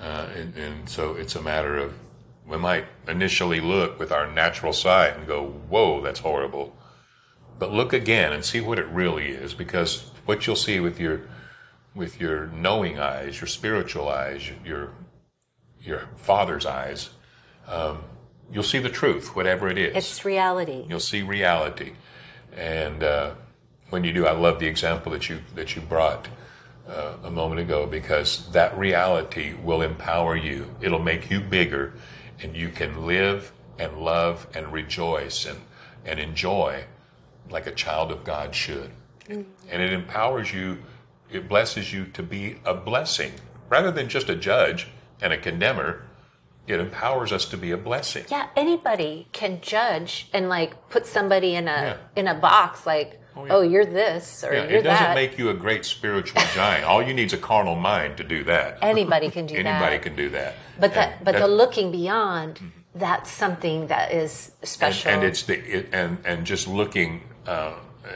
Uh, 0.00 0.28
and, 0.34 0.56
and 0.56 0.88
so 0.88 1.14
it's 1.14 1.36
a 1.36 1.42
matter 1.42 1.76
of 1.76 1.92
we 2.46 2.56
might 2.56 2.86
initially 3.06 3.60
look 3.60 3.98
with 3.98 4.10
our 4.10 4.32
natural 4.32 4.72
sight 4.72 5.18
and 5.18 5.26
go, 5.26 5.44
whoa, 5.68 6.00
that's 6.00 6.20
horrible. 6.20 6.74
But 7.58 7.70
look 7.70 7.92
again 7.92 8.32
and 8.32 8.42
see 8.42 8.62
what 8.62 8.78
it 8.78 8.86
really 8.86 9.28
is 9.28 9.52
because 9.52 10.10
what 10.24 10.46
you'll 10.46 10.56
see 10.56 10.80
with 10.80 10.98
your 10.98 11.20
with 11.94 12.20
your 12.20 12.46
knowing 12.46 12.98
eyes, 12.98 13.40
your 13.40 13.48
spiritual 13.48 14.08
eyes, 14.08 14.50
your 14.64 14.92
your 15.80 16.08
father's 16.16 16.64
eyes, 16.64 17.10
um, 17.68 18.04
you'll 18.52 18.62
see 18.62 18.78
the 18.78 18.88
truth, 18.88 19.34
whatever 19.34 19.68
it 19.68 19.78
is. 19.78 19.96
It's 19.96 20.24
reality. 20.24 20.86
You'll 20.88 21.00
see 21.00 21.22
reality, 21.22 21.92
and 22.56 23.02
uh, 23.02 23.34
when 23.90 24.04
you 24.04 24.12
do, 24.12 24.26
I 24.26 24.32
love 24.32 24.58
the 24.58 24.66
example 24.66 25.12
that 25.12 25.28
you 25.28 25.40
that 25.54 25.76
you 25.76 25.82
brought 25.82 26.28
uh, 26.88 27.14
a 27.24 27.30
moment 27.30 27.60
ago 27.60 27.86
because 27.86 28.50
that 28.52 28.76
reality 28.78 29.54
will 29.54 29.82
empower 29.82 30.36
you. 30.36 30.74
It'll 30.80 31.02
make 31.02 31.30
you 31.30 31.40
bigger, 31.40 31.94
and 32.40 32.56
you 32.56 32.68
can 32.70 33.06
live 33.06 33.52
and 33.78 33.98
love 33.98 34.46
and 34.54 34.72
rejoice 34.72 35.46
and 35.46 35.58
and 36.04 36.18
enjoy 36.18 36.84
like 37.50 37.66
a 37.66 37.72
child 37.72 38.10
of 38.10 38.24
God 38.24 38.54
should. 38.54 38.90
And 39.28 39.82
it 39.82 39.92
empowers 39.92 40.52
you. 40.52 40.78
It 41.32 41.48
blesses 41.48 41.92
you 41.92 42.04
to 42.06 42.22
be 42.22 42.56
a 42.64 42.74
blessing 42.74 43.32
rather 43.68 43.90
than 43.90 44.08
just 44.08 44.28
a 44.28 44.36
judge 44.36 44.88
and 45.20 45.32
a 45.32 45.38
condemner. 45.38 46.02
It 46.66 46.78
empowers 46.78 47.32
us 47.32 47.44
to 47.46 47.56
be 47.56 47.70
a 47.72 47.76
blessing. 47.76 48.24
Yeah, 48.30 48.48
anybody 48.56 49.26
can 49.32 49.60
judge 49.60 50.28
and 50.32 50.48
like 50.48 50.88
put 50.90 51.06
somebody 51.06 51.54
in 51.54 51.66
a 51.68 51.70
Yeah. 51.70 51.96
in 52.14 52.28
a 52.28 52.34
box 52.34 52.86
like, 52.86 53.20
yeah. 53.36 53.46
oh, 53.50 53.62
you're 53.62 53.84
this 53.84 54.44
or 54.44 54.52
Yeah, 54.54 54.68
you're 54.68 54.78
it 54.78 54.82
doesn't 54.84 55.04
that. 55.06 55.14
make 55.16 55.38
you 55.38 55.50
a 55.50 55.54
great 55.54 55.84
spiritual 55.84 56.40
giant. 56.54 56.84
All 56.84 57.02
you 57.02 57.14
need 57.14 57.26
is 57.26 57.32
a 57.32 57.38
carnal 57.38 57.74
mind 57.74 58.16
to 58.18 58.24
do 58.24 58.44
that. 58.44 58.78
Anybody 58.82 59.28
can 59.30 59.46
do 59.46 59.56
that. 59.60 59.66
Anybody 59.66 59.98
can 59.98 60.14
do 60.14 60.28
that. 60.30 60.54
But 60.78 60.94
that, 60.94 61.24
but 61.24 61.34
the 61.36 61.48
looking 61.48 61.90
beyond, 61.90 62.60
that's 62.94 63.30
something 63.30 63.88
that 63.88 64.12
is 64.12 64.52
and, 64.60 64.68
special. 64.68 65.10
and 65.10 65.24
it's 65.24 65.42
the 65.42 65.58
it, 65.78 65.88
and 65.92 66.18
and 66.24 66.44
just 66.46 66.68
looking 66.68 67.22
uh, 67.46 67.72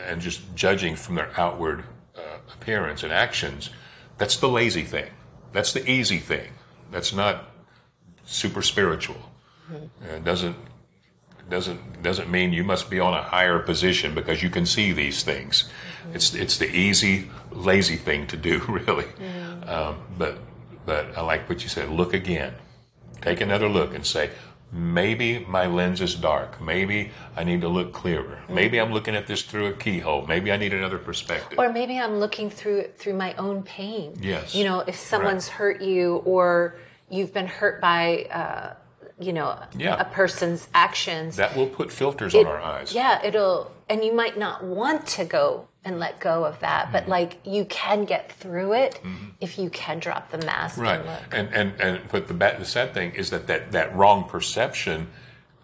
and 0.07 0.21
just 0.21 0.55
judging 0.55 0.95
from 0.95 1.17
their 1.17 1.31
outward 1.37 1.83
uh, 2.27 2.39
appearance 2.53 3.03
and 3.03 3.13
actions. 3.13 3.71
That's 4.19 4.37
the 4.37 4.49
lazy 4.49 4.83
thing. 4.83 5.11
That's 5.53 5.73
the 5.73 5.89
easy 5.89 6.19
thing. 6.19 6.53
That's 6.91 7.13
not 7.13 7.45
super 8.25 8.63
spiritual. 8.63 9.31
Mm-hmm. 9.71 10.05
It 10.07 10.25
doesn't 10.25 10.57
doesn't 11.49 12.03
doesn't 12.03 12.29
mean 12.29 12.53
you 12.53 12.65
must 12.65 12.91
be 12.91 12.99
on 12.99 13.15
a 13.15 13.23
higher 13.23 13.59
position 13.61 14.15
because 14.15 14.43
you 14.43 14.51
can 14.51 14.67
see 14.67 14.93
these 14.93 15.23
things. 15.23 15.65
Mm-hmm. 15.65 16.17
It's 16.17 16.35
it's 16.35 16.59
the 16.59 16.69
easy, 16.75 17.31
lazy 17.51 17.97
thing 17.97 18.27
to 18.29 18.37
do, 18.37 18.59
really. 18.69 19.05
Mm-hmm. 19.05 19.69
Um, 19.69 19.99
but 20.19 20.39
but 20.85 21.17
I 21.17 21.23
like 21.23 21.49
what 21.49 21.63
you 21.63 21.69
said. 21.69 21.91
Look 21.91 22.15
again. 22.15 22.55
Take 23.21 23.41
another 23.41 23.69
look 23.69 23.95
and 23.95 24.07
say, 24.07 24.31
maybe 24.73 25.45
my 25.49 25.67
lens 25.67 26.01
is 26.01 26.15
dark. 26.15 26.61
Maybe 26.61 27.11
I 27.37 27.45
need 27.45 27.61
to 27.61 27.69
look 27.69 27.93
clearer. 27.93 28.41
Maybe 28.49 28.79
I'm 28.81 28.93
looking 28.93 29.15
at 29.15 29.27
this 29.27 29.43
through 29.43 29.67
a 29.67 29.73
keyhole. 29.73 30.27
Maybe 30.27 30.51
I 30.53 30.57
need 30.57 30.73
another 30.75 30.99
perspective. 30.99 31.59
or 31.59 31.73
maybe 31.73 31.99
I'm 31.99 32.19
looking 32.19 32.51
through 32.51 32.89
through 32.97 33.15
my 33.15 33.35
own 33.35 33.63
pain. 33.63 34.17
Yes. 34.21 34.55
You 34.55 34.65
know, 34.65 34.81
if 34.81 34.97
someone's 34.97 35.49
hurt 35.49 35.81
you 35.81 36.17
or 36.25 36.77
you've 37.09 37.33
been 37.33 37.47
hurt 37.47 37.81
by, 37.81 38.27
uh, 38.31 38.75
you 39.19 39.33
know, 39.33 39.59
Yeah. 39.77 39.97
a 40.01 40.05
person's 40.05 40.69
actions. 40.75 41.37
that 41.37 41.57
will 41.57 41.69
put 41.69 41.91
filters 41.93 42.35
it- 42.35 42.47
on 42.47 42.53
our 42.53 42.61
eyes. 42.61 42.93
Yeah, 42.95 43.23
it'll, 43.25 43.73
and 43.89 44.05
you 44.05 44.13
might 44.15 44.39
not 44.39 44.63
want 44.65 45.07
to 45.09 45.25
go 45.25 45.69
and 45.85 45.99
let 46.01 46.19
go 46.21 46.45
of 46.45 46.59
that, 46.61 46.85
Mm-hmm. 46.85 46.93
but 46.93 47.09
like 47.09 47.39
you 47.45 47.65
can 47.65 48.05
get 48.05 48.31
through 48.33 48.73
it 48.75 49.01
if 49.41 49.59
you 49.59 49.71
can 49.71 50.01
drop 50.01 50.31
the 50.31 50.39
mask 50.39 50.79
Right. 50.79 50.99
and 51.01 51.07
look. 51.09 51.23
And 51.33 51.55
and 51.55 51.81
and 51.81 52.01
but 52.11 52.27
the 52.29 52.35
bad, 52.35 52.59
the 52.61 52.65
sad 52.65 52.93
thing 52.93 53.13
is 53.15 53.31
that 53.31 53.47
that 53.47 53.73
that 53.73 53.95
wrong 53.97 54.25
perception 54.25 55.09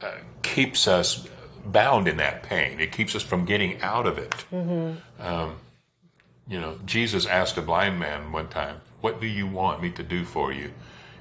uh, 0.00 0.12
keeps 0.42 0.86
us 0.88 1.26
bound 1.66 2.08
in 2.08 2.16
that 2.18 2.42
pain. 2.44 2.80
It 2.80 2.90
keeps 2.92 3.14
us 3.14 3.22
from 3.22 3.44
getting 3.44 3.80
out 3.82 4.06
of 4.06 4.16
it. 4.18 4.34
Um, 5.20 5.56
you 6.48 6.60
know, 6.60 6.78
Jesus 6.84 7.26
asked 7.26 7.56
a 7.56 7.62
blind 7.62 7.98
man 8.00 8.32
one 8.32 8.48
time, 8.48 8.80
"What 9.00 9.20
do 9.20 9.26
you 9.26 9.46
want 9.46 9.82
me 9.82 9.90
to 9.90 10.02
do 10.02 10.24
for 10.24 10.52
you?" 10.52 10.72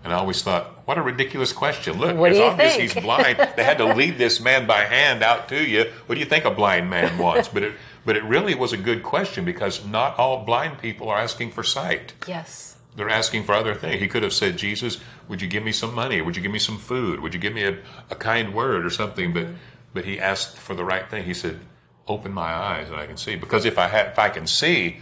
And 0.04 0.12
I 0.12 0.16
always 0.18 0.42
thought, 0.42 0.88
what 0.88 0.98
a 0.98 1.02
ridiculous 1.02 1.54
question. 1.54 2.00
Look, 2.00 2.18
What 2.18 2.32
it's 2.32 2.40
obvious 2.40 2.76
think? 2.76 2.92
he's 2.92 3.04
blind. 3.04 3.38
They 3.56 3.64
had 3.64 3.78
to 3.78 3.94
lead 3.94 4.18
this 4.18 4.40
man 4.40 4.66
by 4.66 4.80
hand 4.86 5.22
out 5.22 5.48
to 5.50 5.64
you. 5.64 5.86
What 6.08 6.16
do 6.16 6.20
you 6.20 6.26
think 6.26 6.44
a 6.46 6.52
blind 6.52 6.90
man 6.90 7.20
wants? 7.20 7.48
But 7.50 7.64
it, 7.64 7.74
but 8.04 8.16
it 8.18 8.24
really 8.24 8.56
was 8.56 8.74
a 8.74 8.78
good 8.78 9.04
question 9.04 9.46
because 9.46 9.86
not 9.86 10.18
all 10.18 10.44
blind 10.44 10.80
people 10.80 11.10
are 11.10 11.20
asking 11.20 11.52
for 11.52 11.62
sight. 11.64 12.14
Yes. 12.28 12.78
They're 12.96 13.10
asking 13.10 13.44
for 13.44 13.54
other 13.54 13.76
things. 13.76 14.02
He 14.02 14.08
could 14.08 14.24
have 14.24 14.34
said, 14.34 14.58
Jesus, 14.58 14.98
would 15.28 15.42
you 15.42 15.48
give 15.48 15.64
me 15.64 15.72
some 15.72 15.94
money? 15.94 16.20
Would 16.22 16.36
you 16.36 16.42
give 16.42 16.52
me 16.52 16.60
some 16.60 16.78
food? 16.80 17.20
Would 17.22 17.34
you 17.36 17.40
give 17.40 17.54
me 17.54 17.64
a, 17.64 17.78
a 18.10 18.16
kind 18.16 18.54
word 18.56 18.86
or 18.86 18.90
something? 18.90 19.34
But 19.34 19.48
but 19.94 20.06
he 20.06 20.20
asked 20.20 20.58
for 20.58 20.74
the 20.74 20.84
right 20.84 21.08
thing. 21.10 21.26
He 21.26 21.34
said, 21.34 21.60
Open 22.08 22.34
my 22.34 22.52
eyes 22.54 22.88
and 22.90 22.98
I 22.98 23.06
can 23.06 23.18
see. 23.18 23.36
Because 23.36 23.66
if 23.66 23.78
I 23.78 23.88
had 23.88 24.08
if 24.08 24.20
I 24.20 24.30
can 24.30 24.48
see, 24.48 24.98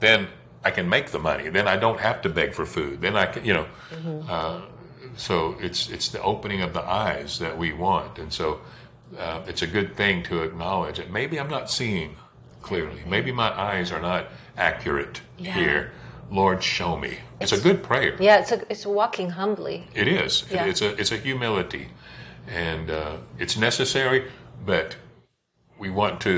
then 0.00 0.26
I 0.64 0.70
can 0.70 0.88
make 0.88 1.10
the 1.10 1.18
money. 1.18 1.48
Then 1.48 1.68
I 1.68 1.76
don't 1.76 2.00
have 2.00 2.22
to 2.22 2.28
beg 2.28 2.52
for 2.54 2.66
food. 2.66 3.00
Then 3.00 3.16
I 3.16 3.26
can 3.26 3.44
you 3.44 3.54
know 3.54 3.66
uh, 4.28 4.60
so 5.16 5.56
it's 5.60 5.88
it's 5.88 6.08
the 6.08 6.22
opening 6.22 6.62
of 6.62 6.72
the 6.72 6.82
eyes 6.82 7.38
that 7.38 7.56
we 7.58 7.72
want. 7.72 8.18
And 8.18 8.32
so 8.32 8.60
uh, 9.18 9.42
it's 9.46 9.62
a 9.62 9.66
good 9.66 9.96
thing 9.96 10.22
to 10.24 10.42
acknowledge 10.42 10.96
that 10.98 11.10
maybe 11.10 11.38
I'm 11.40 11.48
not 11.50 11.70
seeing 11.70 12.16
clearly. 12.62 13.02
Maybe 13.06 13.32
my 13.32 13.50
eyes 13.58 13.92
are 13.92 14.00
not 14.00 14.26
accurate 14.56 15.20
Yeah. 15.38 15.54
here. 15.54 15.92
Lord, 16.30 16.62
show 16.62 16.96
me. 16.98 17.18
It's, 17.40 17.52
a 17.52 17.60
good 17.60 17.82
prayer. 17.82 18.14
Yeah, 18.20 18.40
it's 18.40 18.52
a, 18.52 18.60
it's 18.70 18.84
walking 18.84 19.30
humbly. 19.30 19.86
It 19.94 20.08
is. 20.08 20.42
It- 20.42 20.54
Yeah. 20.56 20.66
It's 20.66 20.82
a 20.82 20.90
it's 21.00 21.10
a 21.12 21.16
humility, 21.16 21.88
and 22.46 22.90
uh, 22.90 23.16
it's 23.38 23.56
necessary. 23.56 24.30
But 24.66 24.96
we 25.78 25.88
want 25.88 26.20
to 26.22 26.32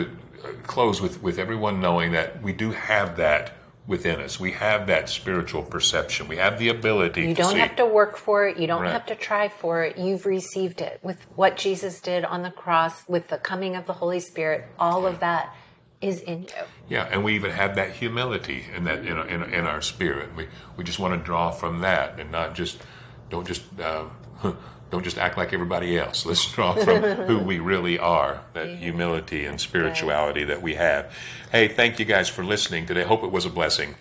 uh, 0.44 0.48
close 0.66 1.00
with 1.00 1.20
with 1.22 1.38
everyone 1.38 1.80
knowing 1.80 2.12
that 2.12 2.40
we 2.42 2.52
do 2.52 2.70
have 2.70 3.16
that 3.16 3.52
within 3.90 4.20
us. 4.20 4.38
We 4.38 4.52
have 4.52 4.86
that 4.86 5.08
spiritual 5.08 5.64
perception. 5.64 6.28
We 6.28 6.36
have 6.36 6.60
the 6.60 6.68
ability. 6.68 7.22
You 7.22 7.34
don't 7.34 7.54
see. 7.54 7.58
have 7.58 7.74
to 7.74 7.84
work 7.84 8.16
for 8.16 8.46
it. 8.46 8.56
You 8.56 8.68
don't 8.68 8.82
Right. 8.82 8.92
have 8.92 9.04
to 9.06 9.16
try 9.16 9.48
for 9.48 9.82
it. 9.82 9.98
You've 9.98 10.26
received 10.26 10.80
it 10.80 11.00
with 11.02 11.26
what 11.34 11.56
Jesus 11.56 12.00
did 12.00 12.24
on 12.24 12.42
the 12.42 12.52
cross, 12.52 13.02
with 13.08 13.26
the 13.26 13.36
coming 13.36 13.74
of 13.74 13.86
the 13.86 13.94
Holy 13.94 14.20
Spirit. 14.20 14.66
All 14.78 15.06
of 15.08 15.18
that 15.18 15.52
is 16.00 16.20
in 16.20 16.42
you. 16.44 16.48
Yeah, 16.88 17.08
and 17.10 17.24
we 17.24 17.34
even 17.34 17.50
have 17.50 17.74
that 17.74 17.90
humility 17.90 18.66
in 18.76 18.84
that 18.84 19.00
in, 19.04 19.18
in, 19.28 19.42
in 19.52 19.66
our 19.66 19.82
spirit. 19.82 20.36
We 20.36 20.46
we 20.76 20.84
just 20.84 21.00
want 21.00 21.18
to 21.18 21.26
draw 21.26 21.50
from 21.50 21.80
that 21.80 22.20
and 22.20 22.30
not 22.30 22.54
just 22.54 22.80
don't 23.28 23.44
just 23.44 23.64
uh, 23.80 24.04
don't 24.90 25.04
just 25.04 25.18
act 25.18 25.36
like 25.36 25.52
everybody 25.52 25.98
else. 25.98 26.26
Let's 26.26 26.50
draw 26.52 26.74
from 26.74 27.02
who 27.26 27.38
we 27.38 27.58
really 27.58 27.98
are, 27.98 28.40
that 28.54 28.68
yeah. 28.68 28.76
humility 28.76 29.44
and 29.44 29.60
spirituality 29.60 30.44
that 30.44 30.60
we 30.60 30.74
have. 30.74 31.16
Hey, 31.52 31.68
thank 31.68 31.98
you 31.98 32.04
guys 32.04 32.28
for 32.28 32.44
listening 32.44 32.86
today. 32.86 33.04
Hope 33.04 33.22
it 33.22 33.30
was 33.30 33.46
a 33.46 33.50
blessing. 33.50 33.94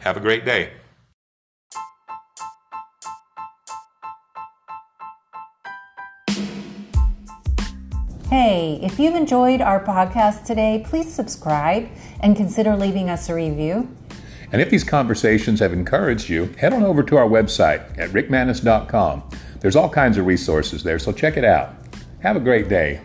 Have 0.00 0.16
a 0.16 0.20
great 0.20 0.44
day. 0.44 0.70
Hey, 8.28 8.78
if 8.80 9.00
you've 9.00 9.16
enjoyed 9.16 9.60
our 9.60 9.84
podcast 9.84 10.44
today, 10.44 10.84
please 10.86 11.12
subscribe 11.12 11.88
and 12.20 12.36
consider 12.36 12.76
leaving 12.76 13.10
us 13.10 13.28
a 13.28 13.34
review. 13.34 13.92
And 14.52 14.62
if 14.62 14.70
these 14.70 14.84
conversations 14.84 15.58
have 15.58 15.72
encouraged 15.72 16.28
you, 16.28 16.46
head 16.58 16.72
on 16.72 16.84
over 16.84 17.02
to 17.02 17.16
our 17.16 17.26
website 17.26 17.98
at 17.98 18.10
rickmanis.com 18.10 19.24
there's 19.60 19.76
all 19.76 19.90
kinds 19.90 20.16
of 20.16 20.26
resources 20.26 20.82
there, 20.82 20.98
so 20.98 21.12
check 21.12 21.36
it 21.36 21.44
out. 21.44 21.74
Have 22.20 22.36
a 22.36 22.40
great 22.40 22.68
day. 22.68 23.00